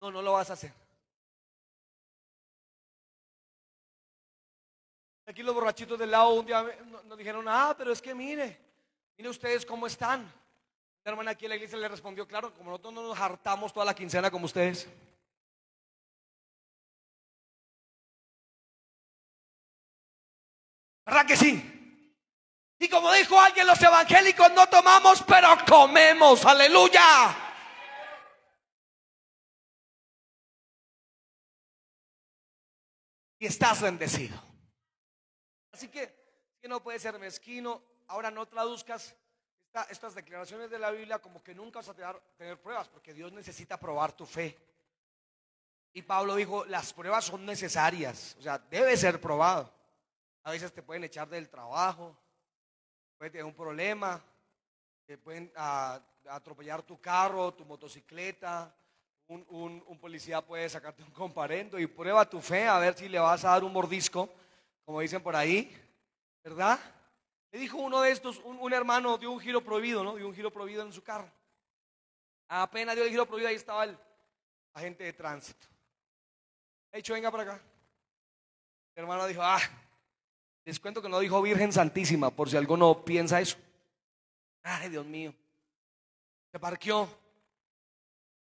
[0.00, 0.72] No, no lo vas a hacer.
[5.26, 6.62] Aquí los borrachitos del lado un día
[7.06, 8.58] nos dijeron, ah, pero es que mire,
[9.16, 10.30] mire ustedes cómo están.
[11.08, 13.94] Hermana aquí en la iglesia le respondió, claro, como nosotros no nos hartamos toda la
[13.94, 14.86] quincena como ustedes.
[21.06, 22.04] ¿Verdad que sí?
[22.78, 26.44] Y como dijo alguien, los evangélicos no tomamos, pero comemos.
[26.44, 27.34] Aleluya.
[33.38, 34.38] Y estás bendecido.
[35.72, 36.14] Así que,
[36.60, 37.82] que no puede ser mezquino.
[38.08, 39.16] Ahora no traduzcas
[39.90, 43.78] estas declaraciones de la Biblia como que nunca vas a tener, pruebas, porque Dios necesita
[43.78, 44.56] probar tu fe.
[45.92, 49.72] Y Pablo dijo, las pruebas son necesarias, o sea, debe ser probado.
[50.44, 52.16] A veces te pueden echar del trabajo,
[53.16, 54.22] puede tener un problema,
[55.06, 58.74] te pueden ah, atropellar tu carro, tu motocicleta,
[59.28, 63.18] un, un, policía puede sacarte un comparendo y prueba tu fe a ver si le
[63.18, 64.28] vas a dar un mordisco,
[64.84, 65.70] como dicen por ahí,
[66.42, 66.78] ¿verdad?
[67.50, 70.16] Me dijo uno de estos, un, hermano dio un giro prohibido, ¿no?
[70.16, 71.30] Dio un giro prohibido en su carro.
[72.48, 73.98] Apenas dio el giro prohibido, ahí estaba el
[74.74, 75.66] agente de tránsito.
[76.92, 77.62] He dicho, venga para acá.
[78.94, 79.60] El hermano dijo, ah,
[80.64, 83.56] les cuento que no dijo Virgen Santísima, por si alguno piensa eso.
[84.62, 85.34] Ay, Dios mío.
[86.52, 87.08] Se parqueó.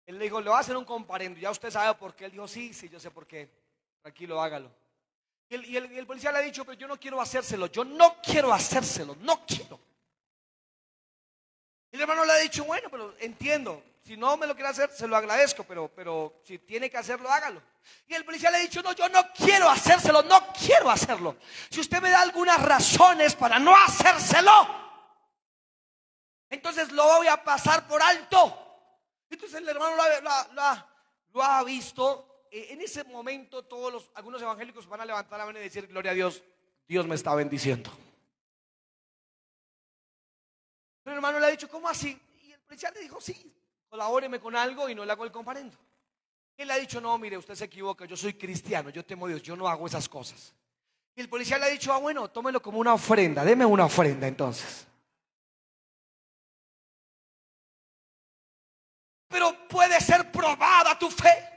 [0.06, 1.38] Él le dijo, le va a hacer un comparendo.
[1.40, 2.26] Ya usted sabe por qué.
[2.26, 3.50] Él dijo, sí, sí, yo sé por qué.
[4.02, 4.70] Tranquilo, hágalo.
[5.48, 9.16] Y el, policía le ha dicho, pero yo no quiero hacérselo, yo no quiero hacérselo,
[9.20, 9.78] no quiero.
[11.92, 14.90] Y el hermano le ha dicho, bueno, pero entiendo, si no me lo quiere hacer,
[14.90, 17.62] se lo agradezco, pero, pero si tiene que hacerlo, hágalo.
[18.08, 21.36] Y el policía le ha dicho, no, yo no quiero hacérselo, no quiero hacerlo.
[21.70, 24.82] Si usted me da algunas razones para no hacérselo,
[26.50, 28.60] entonces lo voy a pasar por alto.
[29.30, 29.96] Entonces el hermano
[31.32, 35.46] lo ha visto eh, en ese momento todos los, algunos evangélicos van a levantar la
[35.46, 36.42] mano y decir, gloria a Dios,
[36.86, 37.90] Dios me está bendiciendo.
[41.02, 42.18] Pero el hermano le ha dicho, ¿cómo así?
[42.44, 43.52] Y el policía le dijo, sí,
[43.88, 45.76] colabóreme con algo y no le hago el comparendo.
[46.56, 49.30] Él le ha dicho, no, mire, usted se equivoca, yo soy cristiano, yo temo a
[49.30, 50.54] Dios, yo no hago esas cosas.
[51.16, 54.26] Y el policía le ha dicho, ah, bueno, tómelo como una ofrenda, deme una ofrenda
[54.26, 54.86] entonces.
[59.28, 61.53] Pero puede ser probada tu fe,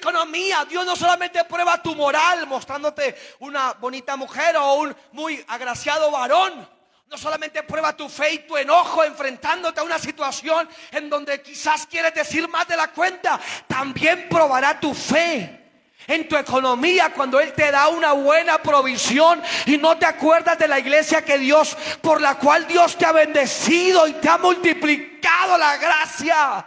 [0.00, 0.64] economía.
[0.64, 6.66] Dios no solamente prueba tu moral mostrándote una bonita mujer o un muy agraciado varón.
[7.06, 11.86] No solamente prueba tu fe y tu enojo enfrentándote a una situación en donde quizás
[11.86, 15.60] quieres decir más de la cuenta, también probará tu fe
[16.06, 20.68] en tu economía cuando Él te da una buena provisión y no te acuerdas de
[20.68, 25.58] la iglesia que Dios, por la cual Dios te ha bendecido y te ha multiplicado
[25.58, 26.66] la gracia.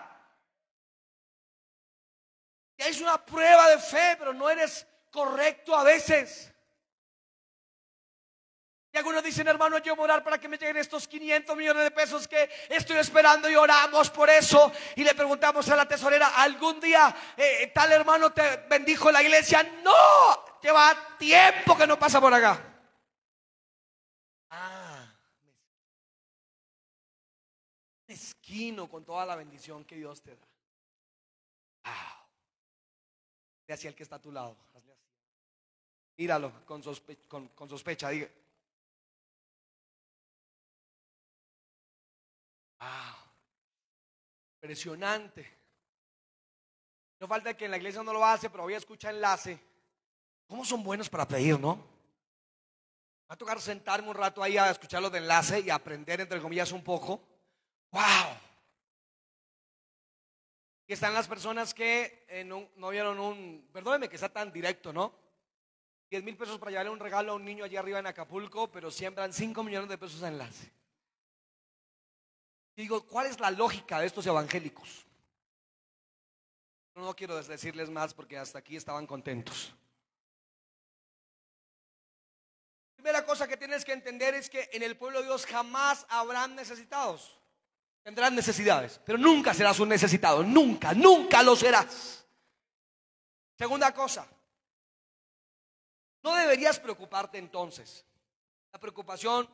[2.85, 6.53] Es una prueba de fe, pero no eres correcto a veces.
[8.93, 11.83] Y algunos dicen, hermano, yo voy a orar para que me lleguen estos 500 millones
[11.83, 14.71] de pesos que estoy esperando y oramos por eso.
[14.95, 19.63] Y le preguntamos a la tesorera, ¿algún día eh, tal hermano te bendijo la iglesia?
[19.81, 22.61] No, lleva tiempo que no pasa por acá.
[24.51, 25.11] Ah,
[28.05, 30.47] mezquino con toda la bendición que Dios te da.
[31.85, 32.12] Wow.
[33.73, 34.55] Hacia el que está a tu lado.
[36.17, 36.81] Míralo con,
[37.49, 38.09] con, sospecha.
[38.09, 38.29] Diga.
[44.61, 45.57] Impresionante.
[47.19, 49.59] No falta que en la iglesia no lo hace, pero hoy escucha enlace.
[50.47, 51.75] ¿Cómo son buenos para pedir, no?
[53.29, 56.41] Va a tocar sentarme un rato ahí a escuchar los de enlace y aprender, entre
[56.41, 57.21] comillas, un poco.
[57.91, 58.01] ¡Wow!
[60.93, 62.45] Están las personas que
[62.77, 63.67] no vieron un.
[63.73, 65.13] Perdóneme que sea tan directo, ¿no?
[66.09, 68.91] 10 mil pesos para llevarle un regalo a un niño allí arriba en Acapulco, pero
[68.91, 70.71] siembran 5 millones de pesos en enlace
[72.75, 75.05] digo, ¿cuál es la lógica de estos evangélicos?
[76.95, 79.73] No quiero decirles más porque hasta aquí estaban contentos.
[82.95, 86.55] Primera cosa que tienes que entender es que en el pueblo de Dios jamás habrán
[86.55, 87.39] necesitados.
[88.03, 90.43] Tendrán necesidades, pero nunca serás un necesitado.
[90.43, 92.25] Nunca, nunca lo serás.
[93.57, 94.27] Segunda cosa,
[96.21, 98.05] no deberías preocuparte entonces.
[98.71, 99.47] La preocupación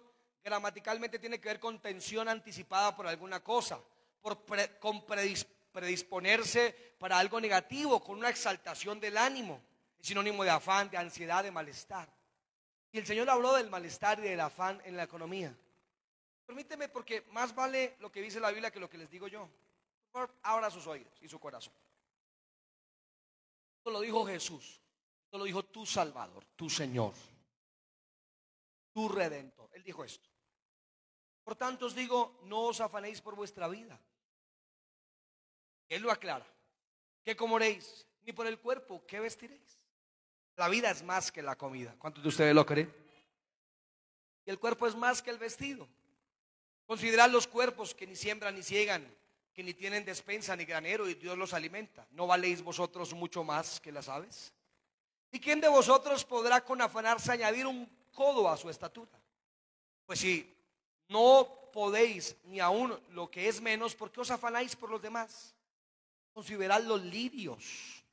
[0.44, 3.80] gramaticalmente tiene que ver con tensión anticipada por alguna cosa,
[4.22, 4.44] por
[4.80, 5.06] con
[5.72, 9.62] predisponerse para algo negativo, con una exaltación del ánimo.
[10.00, 12.10] Es sinónimo de afán, de ansiedad, de malestar.
[12.92, 15.56] Y el Señor habló del malestar y del afán en la economía.
[16.50, 19.48] Permíteme porque más vale lo que dice la Biblia que lo que les digo yo.
[20.12, 21.72] Por abra sus oídos y su corazón.
[23.78, 24.82] Esto lo dijo Jesús.
[25.26, 27.14] Esto lo dijo tu Salvador, tu Señor,
[28.92, 29.70] tu Redentor.
[29.74, 30.28] Él dijo esto.
[31.44, 34.00] Por tanto os digo, no os afanéis por vuestra vida.
[35.88, 36.48] Él lo aclara.
[37.24, 38.08] ¿Qué comeréis?
[38.24, 39.86] Ni por el cuerpo, ¿qué vestiréis?
[40.56, 41.96] La vida es más que la comida.
[42.00, 42.92] ¿Cuántos de ustedes lo creen?
[44.48, 45.88] Y el cuerpo es más que el vestido.
[46.90, 49.08] Considerad los cuerpos que ni siembran ni ciegan,
[49.54, 52.08] que ni tienen despensa ni granero y Dios los alimenta.
[52.10, 54.52] ¿No valéis vosotros mucho más que las aves?
[55.32, 59.22] ¿Y quién de vosotros podrá con afanarse añadir un codo a su estatura?
[60.08, 60.52] Pues si
[61.10, 65.54] no podéis ni aún lo que es menos, porque os afanáis por los demás?
[66.34, 68.04] Considerad los lirios.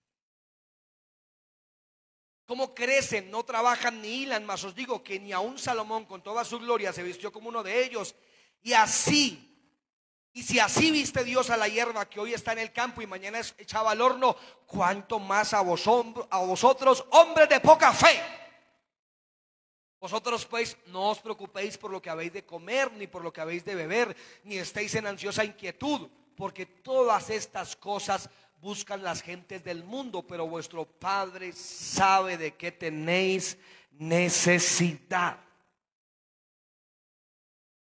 [2.45, 3.31] ¿Cómo crecen?
[3.31, 6.93] No trabajan ni hilan, mas os digo que ni aún Salomón con toda su gloria
[6.93, 8.15] se vistió como uno de ellos.
[8.63, 9.47] Y así,
[10.33, 13.07] y si así viste Dios a la hierba que hoy está en el campo y
[13.07, 18.21] mañana es echada al horno, cuánto más a, a vosotros, hombres de poca fe.
[19.99, 23.41] Vosotros pues no os preocupéis por lo que habéis de comer, ni por lo que
[23.41, 28.29] habéis de beber, ni estéis en ansiosa inquietud, porque todas estas cosas
[28.61, 33.57] buscan las gentes del mundo, pero vuestro Padre sabe de qué tenéis
[33.93, 35.46] necesidad.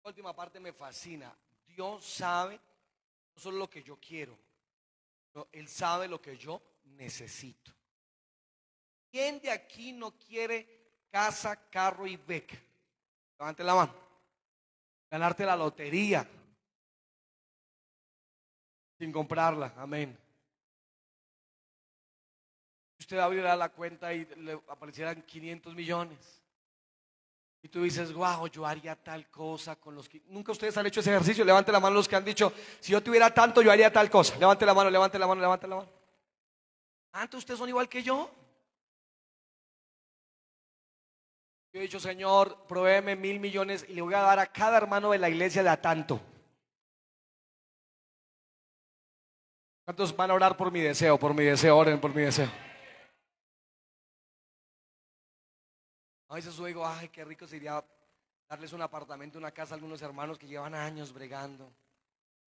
[0.05, 1.35] Última parte me fascina.
[1.67, 2.59] Dios sabe
[3.35, 4.37] no solo lo que yo quiero,
[5.51, 7.73] Él sabe lo que yo necesito.
[9.11, 10.75] ¿Quién de aquí no quiere
[11.15, 12.57] casa, carro y beca.
[13.39, 13.93] Levante la mano.
[15.09, 16.27] Ganarte la lotería
[18.97, 19.73] sin comprarla.
[19.77, 20.17] Amén.
[22.99, 26.44] Usted abrirá la cuenta y le aparecieran 500 millones.
[27.65, 30.21] Y tú dices, wow, yo haría tal cosa con los que...
[30.27, 31.43] Nunca ustedes han hecho ese ejercicio.
[31.43, 34.37] Levante la mano los que han dicho, si yo tuviera tanto, yo haría tal cosa.
[34.37, 35.89] Levante la mano, levante la mano, levante la mano.
[37.13, 38.29] Antes ustedes son igual que yo.
[41.73, 45.09] Yo he dicho, Señor, provéeme mil millones y le voy a dar a cada hermano
[45.09, 46.21] de la iglesia de a tanto.
[49.85, 51.17] ¿Cuántos van a orar por mi deseo?
[51.17, 52.51] Por mi deseo, oren por mi deseo.
[56.35, 57.81] A veces yo digo, ay, qué rico sería
[58.49, 61.71] darles un apartamento, una casa a algunos hermanos que llevan años bregando.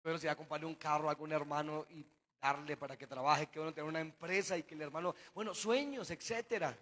[0.02, 2.06] Pero si a comprarle un carro a algún hermano y
[2.42, 6.12] darle para que trabaje, que uno tenga una empresa y que el hermano, bueno, sueños,
[6.12, 6.78] etcétera.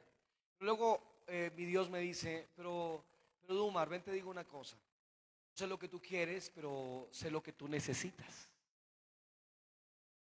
[0.62, 3.06] Luego eh, mi Dios me dice, pero,
[3.40, 4.76] pero Dumar, ven te digo una cosa.
[5.54, 8.50] sé lo que tú quieres, pero sé lo que tú necesitas.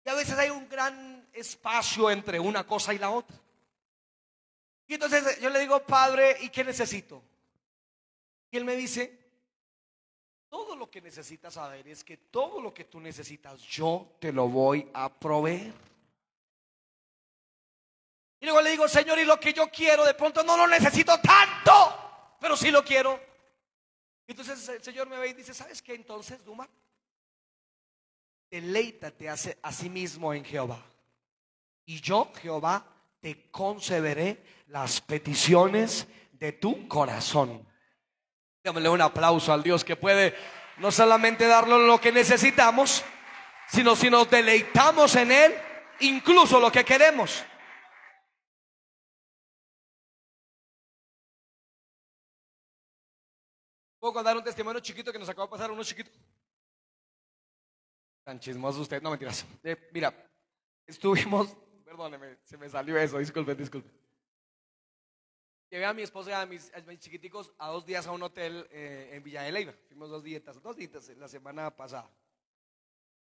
[0.05, 3.36] Y a veces hay un gran espacio entre una cosa y la otra.
[4.88, 7.22] Y entonces yo le digo, Padre, ¿y qué necesito?
[8.50, 9.28] Y él me dice,
[10.50, 14.48] todo lo que necesitas saber es que todo lo que tú necesitas yo te lo
[14.48, 15.74] voy a proveer.
[18.40, 21.20] Y luego le digo, Señor, y lo que yo quiero, de pronto no lo necesito
[21.20, 23.20] tanto, pero sí lo quiero.
[24.26, 26.70] Entonces el Señor me ve y dice, ¿sabes qué entonces, Duma?
[28.50, 30.82] Deleítate a sí mismo en Jehová.
[31.86, 32.86] Y yo, Jehová,
[33.20, 37.68] te concederé las peticiones de tu corazón.
[38.63, 40.36] Démosle un aplauso al Dios que puede
[40.78, 43.03] no solamente darnos lo que necesitamos,
[43.70, 45.55] sino si nos deleitamos en Él,
[46.01, 47.43] incluso lo que queremos.
[53.99, 56.11] ¿Puedo contar un testimonio chiquito que nos acaba de pasar, uno chiquito?
[58.24, 59.45] Tan chismoso usted, no mentiras.
[59.63, 60.13] Eh, mira,
[60.86, 61.55] estuvimos,
[61.88, 63.90] perdóneme, se me salió eso, disculpe, disculpe.
[65.70, 66.70] Llevé a mi esposa y a mis,
[67.00, 69.74] chiquiticos a dos días a un hotel eh, en Villa de Leyva.
[69.88, 72.10] Fuimos dos dietas, dos días la semana pasada.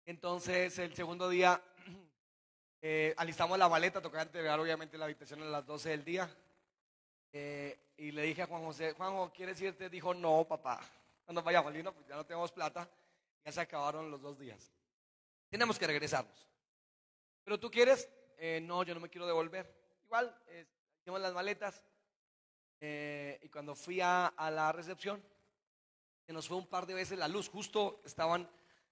[0.06, 1.62] Entonces, el segundo día,
[2.82, 6.36] eh, alistamos la maleta, tocaba entregar obviamente la habitación a las 12 del día.
[7.32, 9.90] Eh, y le dije a Juan José, Juan, ¿quieres irte?
[9.90, 10.82] Dijo, no, papá.
[11.24, 12.90] Cuando vaya Valino, pues ya no tenemos plata.
[13.46, 14.74] Ya se acabaron los dos días.
[15.52, 16.48] Tenemos que regresarnos.
[17.44, 18.10] ¿Pero tú quieres?
[18.62, 19.74] No, yo no me quiero devolver.
[20.06, 20.36] Igual,
[21.02, 21.84] hicimos las maletas
[22.82, 25.22] eh, y cuando fui a, la recepción,
[26.26, 27.50] se nos fue un par de veces la luz.
[27.50, 28.50] Justo estaban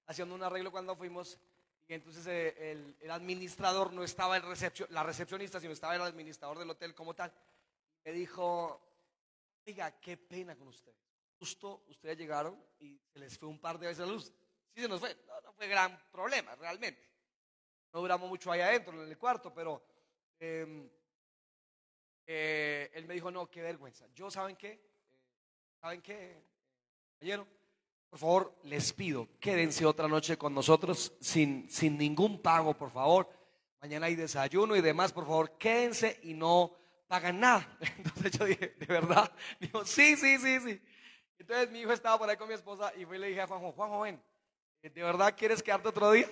[0.07, 1.39] haciendo un arreglo cuando fuimos.
[1.87, 6.59] Y entonces eh, el, administrador no estaba el recepción, la recepcionista, sino estaba el administrador
[6.59, 7.31] del hotel como tal.
[8.03, 8.81] Me dijo,
[9.65, 10.97] diga, qué pena con ustedes.
[11.39, 14.33] Justo ustedes llegaron y se les fue un par de veces la luz.
[14.73, 15.15] Sí se nos fue.
[15.43, 17.01] No, fue gran problema, realmente.
[17.93, 19.83] No duramos mucho ahí adentro, en el cuarto, pero...
[20.39, 20.89] Em,
[22.29, 24.05] eh, él me dijo, no, qué vergüenza.
[24.13, 24.71] Yo, ¿saben qué?
[24.71, 24.81] Eh,
[25.79, 26.43] ¿Saben qué,
[27.17, 27.47] caballero?
[28.09, 33.29] Por favor, les pido, quédense otra noche con nosotros sin, sin ningún pago, por favor.
[33.81, 36.75] Mañana hay desayuno y demás, por favor, quédense y no
[37.07, 37.77] pagan nada.
[37.97, 39.31] Entonces yo dije, ¿de verdad?
[39.59, 40.81] Dijo, sí, sí, sí, sí.
[41.38, 43.47] Entonces mi hijo estaba por ahí con mi esposa y fui y le dije a
[43.47, 44.21] Juanjo, Juanjo, ven,
[44.81, 46.29] ¿de verdad quieres quedarte otro día?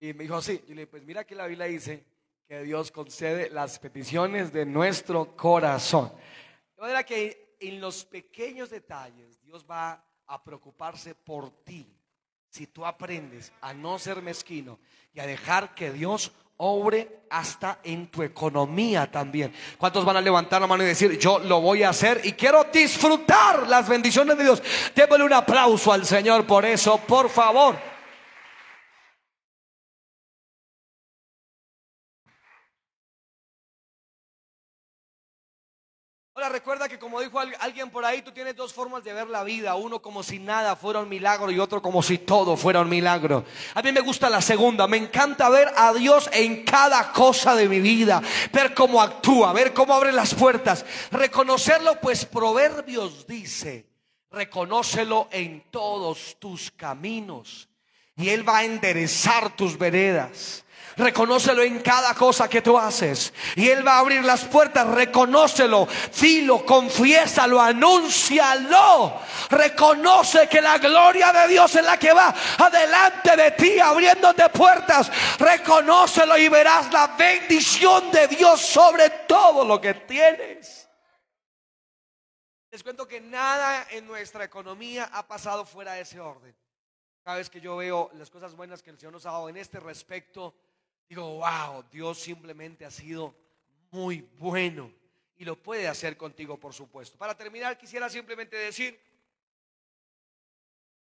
[0.00, 0.62] Y me dijo, sí.
[0.66, 2.04] Y le dije, pues mira que la Biblia dice
[2.46, 6.12] que Dios concede las peticiones de nuestro corazón.
[6.76, 11.92] De manera que en los pequeños detalles Dios va a preocuparse por ti.
[12.50, 14.78] Si tú aprendes a no ser mezquino
[15.12, 19.52] y a dejar que Dios obre hasta en tu economía también.
[19.76, 22.64] ¿Cuántos van a levantar la mano y decir, yo lo voy a hacer y quiero
[22.72, 24.62] disfrutar las bendiciones de Dios?
[24.94, 27.76] Démosle un aplauso al Señor por eso, por favor.
[38.06, 39.74] Ahí, tú tienes dos formas de ver la vida.
[39.74, 43.44] Uno como si nada fuera un milagro y otro como si todo fuera un milagro.
[43.74, 44.86] A mí me gusta la segunda.
[44.86, 48.22] Me encanta ver a Dios en cada cosa de mi vida.
[48.52, 50.84] Ver cómo actúa, ver cómo abre las puertas.
[51.10, 53.86] Reconocerlo, pues Proverbios dice,
[54.30, 57.68] reconócelo en todos tus caminos.
[58.16, 60.64] Y Él va a enderezar tus veredas.
[60.96, 63.34] Reconócelo en cada cosa que tú haces.
[63.54, 64.86] Y Él va a abrir las puertas.
[64.88, 65.86] Reconócelo.
[66.18, 69.20] Dilo, confiésalo, anúncialo.
[69.50, 75.10] Reconoce que la gloria de Dios es la que va adelante de ti, abriéndote puertas.
[75.38, 80.88] Reconócelo y verás la bendición de Dios sobre todo lo que tienes.
[82.70, 86.56] Les cuento que nada en nuestra economía ha pasado fuera de ese orden.
[87.22, 89.56] Cada vez que yo veo las cosas buenas que el Señor nos ha dado en
[89.56, 90.54] este respecto,
[91.08, 93.34] digo, wow, Dios simplemente ha sido
[93.90, 94.92] muy bueno
[95.36, 97.18] y lo puede hacer contigo, por supuesto.
[97.18, 98.98] Para terminar, quisiera simplemente decir,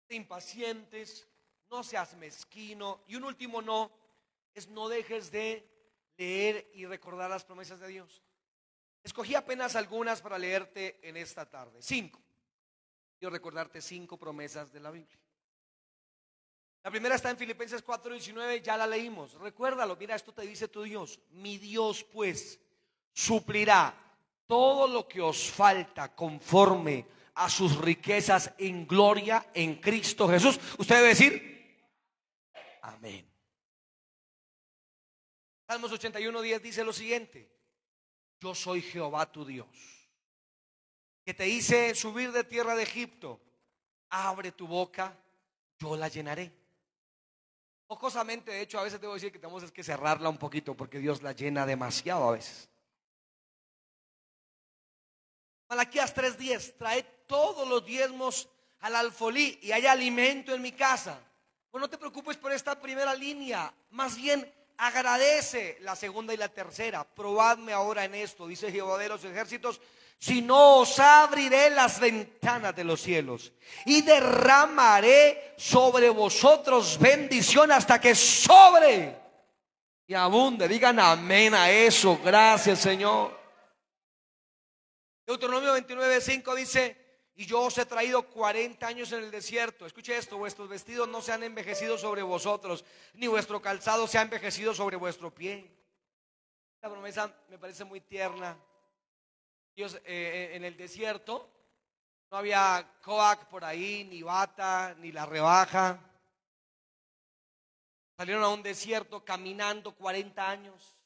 [0.09, 1.27] impacientes,
[1.69, 3.91] no seas mezquino y un último no
[4.53, 5.67] es no dejes de
[6.17, 8.23] leer y recordar las promesas de Dios.
[9.03, 11.81] Escogí apenas algunas para leerte en esta tarde.
[11.81, 12.19] Cinco.
[13.19, 15.17] Quiero recordarte cinco promesas de la Biblia.
[16.83, 19.33] La primera está en Filipenses 4:19, ya la leímos.
[19.33, 21.19] Recuérdalo, mira, esto te dice tu Dios.
[21.31, 22.59] Mi Dios pues
[23.13, 23.93] suplirá
[24.47, 27.05] todo lo que os falta conforme
[27.35, 30.59] a sus riquezas en gloria en Cristo Jesús.
[30.77, 31.87] Usted debe decir,
[32.81, 33.29] amén.
[35.67, 37.51] Salmos 81.10 dice lo siguiente,
[38.39, 39.67] yo soy Jehová tu Dios,
[41.25, 43.41] que te hice subir de tierra de Egipto,
[44.09, 45.19] abre tu boca,
[45.77, 46.66] yo la llenaré.
[47.87, 51.21] Pocosamente, de hecho, a veces debo decir que tenemos que cerrarla un poquito porque Dios
[51.21, 52.69] la llena demasiado a veces.
[55.69, 58.49] Malaquías 3:10, trae todos los diezmos
[58.81, 61.19] al alfolí y hay alimento en mi casa.
[61.71, 66.49] Pues no te preocupes por esta primera línea, más bien agradece la segunda y la
[66.49, 67.03] tercera.
[67.03, 69.81] Probadme ahora en esto, dice Jehová de los ejércitos,
[70.19, 73.53] si no os abriré las ventanas de los cielos
[73.85, 79.15] y derramaré sobre vosotros bendición hasta que sobre
[80.07, 80.67] y abunde.
[80.67, 82.19] Digan amén a eso.
[82.23, 83.37] Gracias, Señor.
[85.25, 89.85] Deuteronomio 29, 5 dice, y yo os he traído 40 años en el desierto.
[89.85, 94.21] Escuche esto, vuestros vestidos no se han envejecido sobre vosotros, ni vuestro calzado se ha
[94.21, 95.69] envejecido sobre vuestro pie.
[96.75, 98.57] Esta promesa me parece muy tierna.
[99.77, 101.47] Dios, eh, eh, en el desierto
[102.31, 105.99] no había coac por ahí, ni bata, ni la rebaja.
[108.17, 110.97] Salieron a un desierto caminando 40 años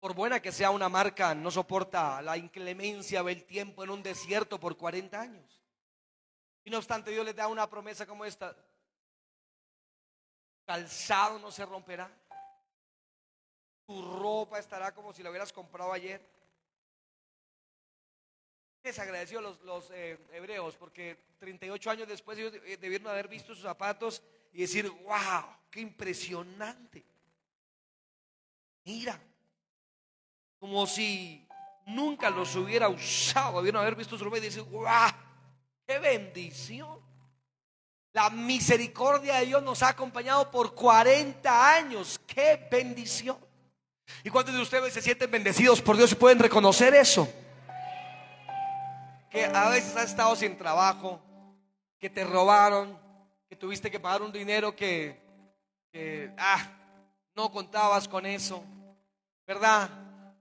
[0.00, 4.58] por buena que sea una marca, no soporta la inclemencia del tiempo en un desierto
[4.58, 5.62] por 40 años.
[6.64, 8.56] Y no obstante, Dios les da una promesa como esta.
[10.66, 12.10] Calzado no se romperá.
[13.86, 16.41] Tu ropa estará como si la hubieras comprado ayer.
[18.82, 23.54] Les agradeció a los, los eh, hebreos porque 38 años después ellos debieron haber visto
[23.54, 24.22] sus zapatos
[24.52, 27.04] y decir, wow, qué impresionante.
[28.84, 29.20] Mira,
[30.58, 31.46] como si
[31.86, 33.58] nunca los hubiera usado.
[33.58, 35.10] Debieron haber visto su ropa y decir, ¡guau!
[35.86, 37.00] ¡Qué bendición!
[38.12, 42.20] La misericordia de Dios nos ha acompañado por 40 años.
[42.26, 43.38] ¡Qué bendición!
[44.22, 47.28] ¿Y cuántos de ustedes se sienten bendecidos por Dios y pueden reconocer eso?
[49.32, 51.20] Que a veces has estado sin trabajo,
[51.98, 52.98] que te robaron,
[53.48, 55.18] que tuviste que pagar un dinero que,
[55.90, 56.64] que ah,
[57.34, 58.62] no contabas con eso,
[59.46, 59.88] ¿verdad?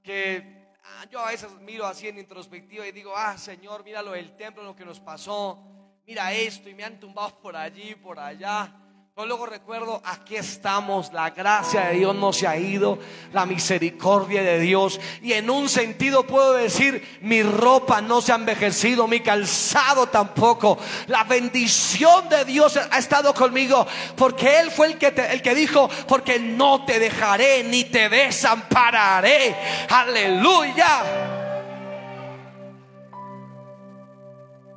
[0.04, 4.12] que ah, yo a veces miro así en introspectiva y digo, ah, Señor, mira lo
[4.12, 5.60] del templo, lo que nos pasó,
[6.06, 8.76] mira esto, y me han tumbado por allí, por allá.
[9.22, 12.98] Pero luego recuerdo, aquí estamos, la gracia de Dios no se ha ido,
[13.32, 15.00] la misericordia de Dios.
[15.22, 20.80] Y en un sentido puedo decir, mi ropa no se ha envejecido, mi calzado tampoco.
[21.06, 25.88] La bendición de Dios ha estado conmigo, porque Él fue el que, el que dijo,
[26.08, 29.56] porque no te dejaré ni te desampararé.
[29.88, 31.04] Aleluya.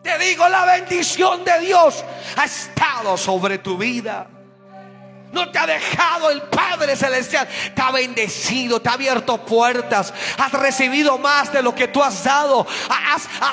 [0.03, 2.05] Te digo, la bendición de Dios
[2.37, 4.29] ha estado sobre tu vida.
[5.35, 7.49] No te ha dejado el Padre Celestial.
[7.75, 10.15] Te ha bendecido, te ha abierto puertas.
[10.39, 12.67] Has recibido más de lo que tú has dado.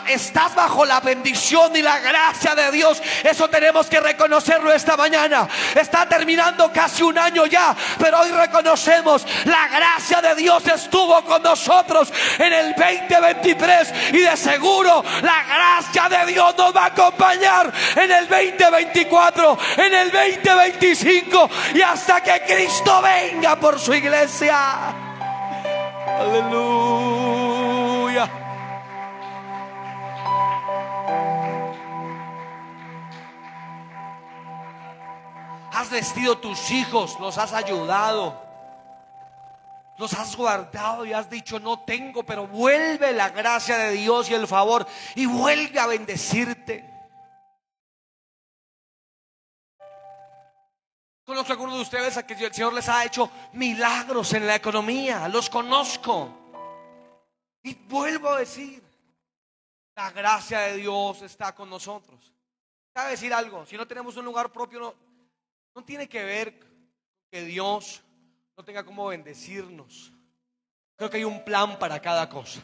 [0.08, 3.02] estás bajo la bendición y la gracia de Dios.
[3.24, 5.48] Eso tenemos que reconocerlo esta mañana.
[5.74, 7.76] Está terminando casi un año ya.
[7.98, 13.94] Pero hoy reconocemos la gracia de Dios estuvo con nosotros en el 2023.
[14.14, 19.94] Y de seguro la gracia de Dios nos va a acompañar en el 2024, en
[19.94, 24.90] el 2025 y hasta que Cristo venga por su iglesia.
[26.20, 27.22] Aleluya.
[35.74, 38.52] Has vestido tus hijos, los has ayudado.
[39.98, 44.34] Los has guardado y has dicho, no tengo, pero vuelve la gracia de Dios y
[44.34, 46.91] el favor y vuelve a bendecirte.
[51.42, 54.58] Conozco a algunos de ustedes a que el Señor les ha hecho milagros en la
[54.58, 55.28] economía.
[55.28, 56.38] Los conozco.
[57.64, 58.84] Y vuelvo a decir,
[59.96, 62.32] la gracia de Dios está con nosotros.
[62.94, 63.66] ¿Sabe decir algo?
[63.66, 64.94] Si no tenemos un lugar propio, no,
[65.74, 66.60] no tiene que ver
[67.32, 68.04] que Dios
[68.56, 70.14] no tenga cómo bendecirnos.
[70.96, 72.62] Creo que hay un plan para cada cosa.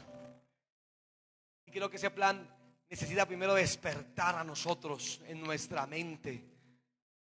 [1.65, 2.47] Y creo que ese plan
[2.91, 6.43] necesita primero despertar a nosotros en nuestra mente,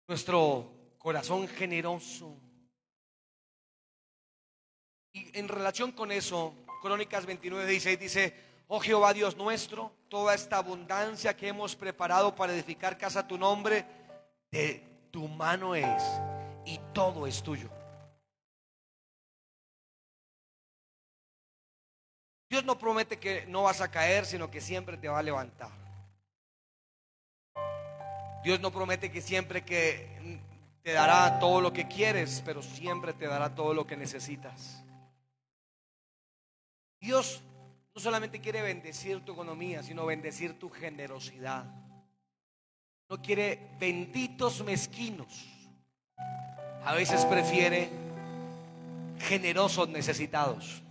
[0.07, 2.36] nuestro corazón generoso.
[5.12, 8.34] Y en relación con eso, Crónicas 29, 16 dice,
[8.68, 13.36] oh Jehová Dios nuestro, toda esta abundancia que hemos preparado para edificar casa a tu
[13.36, 13.84] nombre,
[14.50, 16.03] de tu mano es
[16.64, 17.68] y todo es tuyo.
[22.48, 25.72] Dios no promete que no vas a caer, sino que siempre te va a levantar.
[28.44, 30.40] Dios no promete que siempre que
[30.83, 34.83] te dará todo lo que quieres, pero siempre te dará todo lo que necesitas.
[37.01, 37.41] Dios
[37.95, 41.64] no solamente quiere bendecir tu economía, sino bendecir tu generosidad.
[43.09, 45.47] No quiere benditos mezquinos.
[46.85, 47.91] A veces prefiere
[49.20, 50.83] generosos necesitados.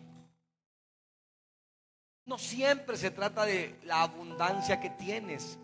[2.25, 5.57] No siempre se trata de la abundancia que tienes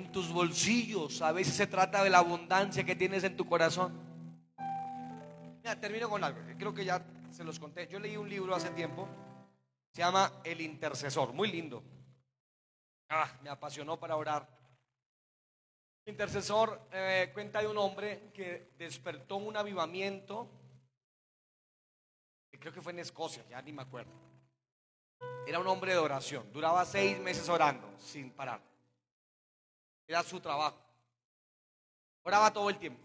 [0.00, 3.92] en tus bolsillos, a veces se trata de la abundancia que tienes en tu corazón.
[5.62, 7.86] Mira, termino con algo, creo que ya se los conté.
[7.86, 9.08] Yo leí un libro hace tiempo,
[9.92, 11.82] se llama El Intercesor, muy lindo.
[13.10, 14.48] Ah, me apasionó para orar.
[16.06, 20.48] Intercesor eh, cuenta de un hombre que despertó un avivamiento,
[22.50, 24.30] creo que fue en Escocia, ya ni me acuerdo
[25.46, 26.52] era un hombre de oración.
[26.52, 28.69] Duraba seis meses orando sin parar.
[30.10, 30.76] Era su trabajo.
[32.24, 33.00] Oraba todo el tiempo.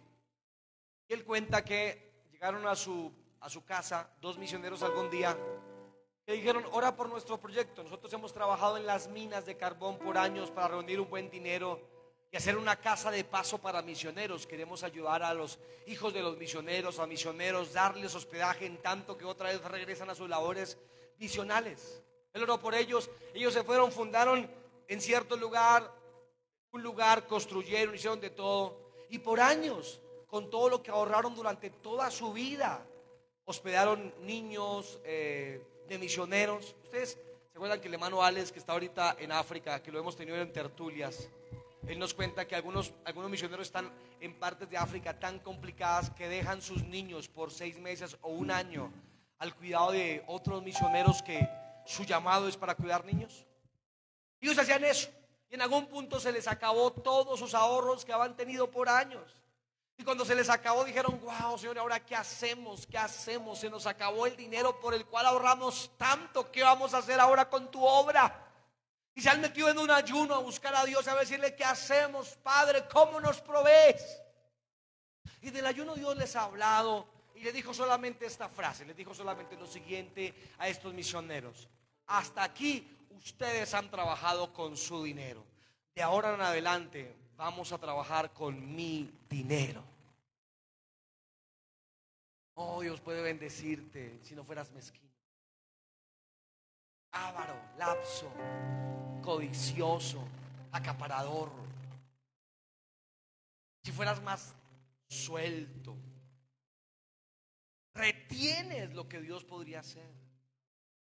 [1.08, 5.38] Y él cuenta que llegaron a su, a su casa dos misioneros algún día
[6.26, 7.84] que dijeron, ora por nuestro proyecto.
[7.84, 11.80] Nosotros hemos trabajado en las minas de carbón por años para reunir un buen dinero
[12.32, 14.48] y hacer una casa de paso para misioneros.
[14.48, 19.26] Queremos ayudar a los hijos de los misioneros, a misioneros, darles hospedaje en tanto que
[19.26, 20.80] otra vez regresan a sus labores
[21.20, 22.02] misionales.
[22.34, 23.12] Él oró por ellos.
[23.36, 24.50] Ellos se fueron, fundaron
[24.88, 26.04] en cierto lugar,
[26.76, 28.78] un lugar, construyeron, hicieron de todo.
[29.10, 32.86] Y por años, con todo lo que ahorraron durante toda su vida,
[33.46, 36.76] hospedaron niños eh, de misioneros.
[36.84, 40.18] Ustedes se acuerdan que el hermano Alex, que está ahorita en África, que lo hemos
[40.18, 41.30] tenido en tertulias,
[41.88, 46.28] él nos cuenta que algunos, algunos misioneros están en partes de África tan complicadas que
[46.28, 48.92] dejan sus niños por seis meses o un año
[49.38, 51.48] al cuidado de otros misioneros que
[51.86, 53.46] su llamado es para cuidar niños.
[54.42, 55.10] Ellos hacían eso.
[55.56, 59.24] En algún punto se les acabó todos sus ahorros que habían tenido por años.
[59.98, 62.86] Y cuando se les acabó dijeron, wow, Señor, ¿ahora qué hacemos?
[62.86, 63.60] ¿Qué hacemos?
[63.60, 66.52] Se nos acabó el dinero por el cual ahorramos tanto.
[66.52, 68.38] ¿Qué vamos a hacer ahora con tu obra?
[69.14, 72.36] Y se han metido en un ayuno a buscar a Dios, a decirle, ¿qué hacemos,
[72.44, 72.86] Padre?
[72.92, 74.22] ¿Cómo nos provees?
[75.40, 79.14] Y del ayuno Dios les ha hablado y le dijo solamente esta frase, le dijo
[79.14, 81.70] solamente lo siguiente a estos misioneros.
[82.08, 85.44] Hasta aquí ustedes han trabajado con su dinero.
[85.94, 89.84] De ahora en adelante vamos a trabajar con mi dinero.
[92.56, 95.06] Oh, Dios puede bendecirte si no fueras mezquino.
[97.12, 98.32] Ávaro, lapso,
[99.22, 100.22] codicioso,
[100.72, 101.50] acaparador.
[103.84, 104.54] Si fueras más
[105.08, 105.96] suelto,
[107.94, 110.25] retienes lo que Dios podría hacer.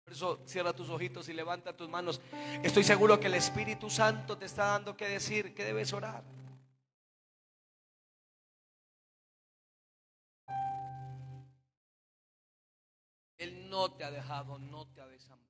[0.04, 2.20] Por eso cierra tus ojitos y levanta tus manos.
[2.62, 6.24] Estoy seguro que el Espíritu Santo te está dando que decir que debes orar.
[13.38, 15.42] Él no te ha dejado, no te ha desamparado.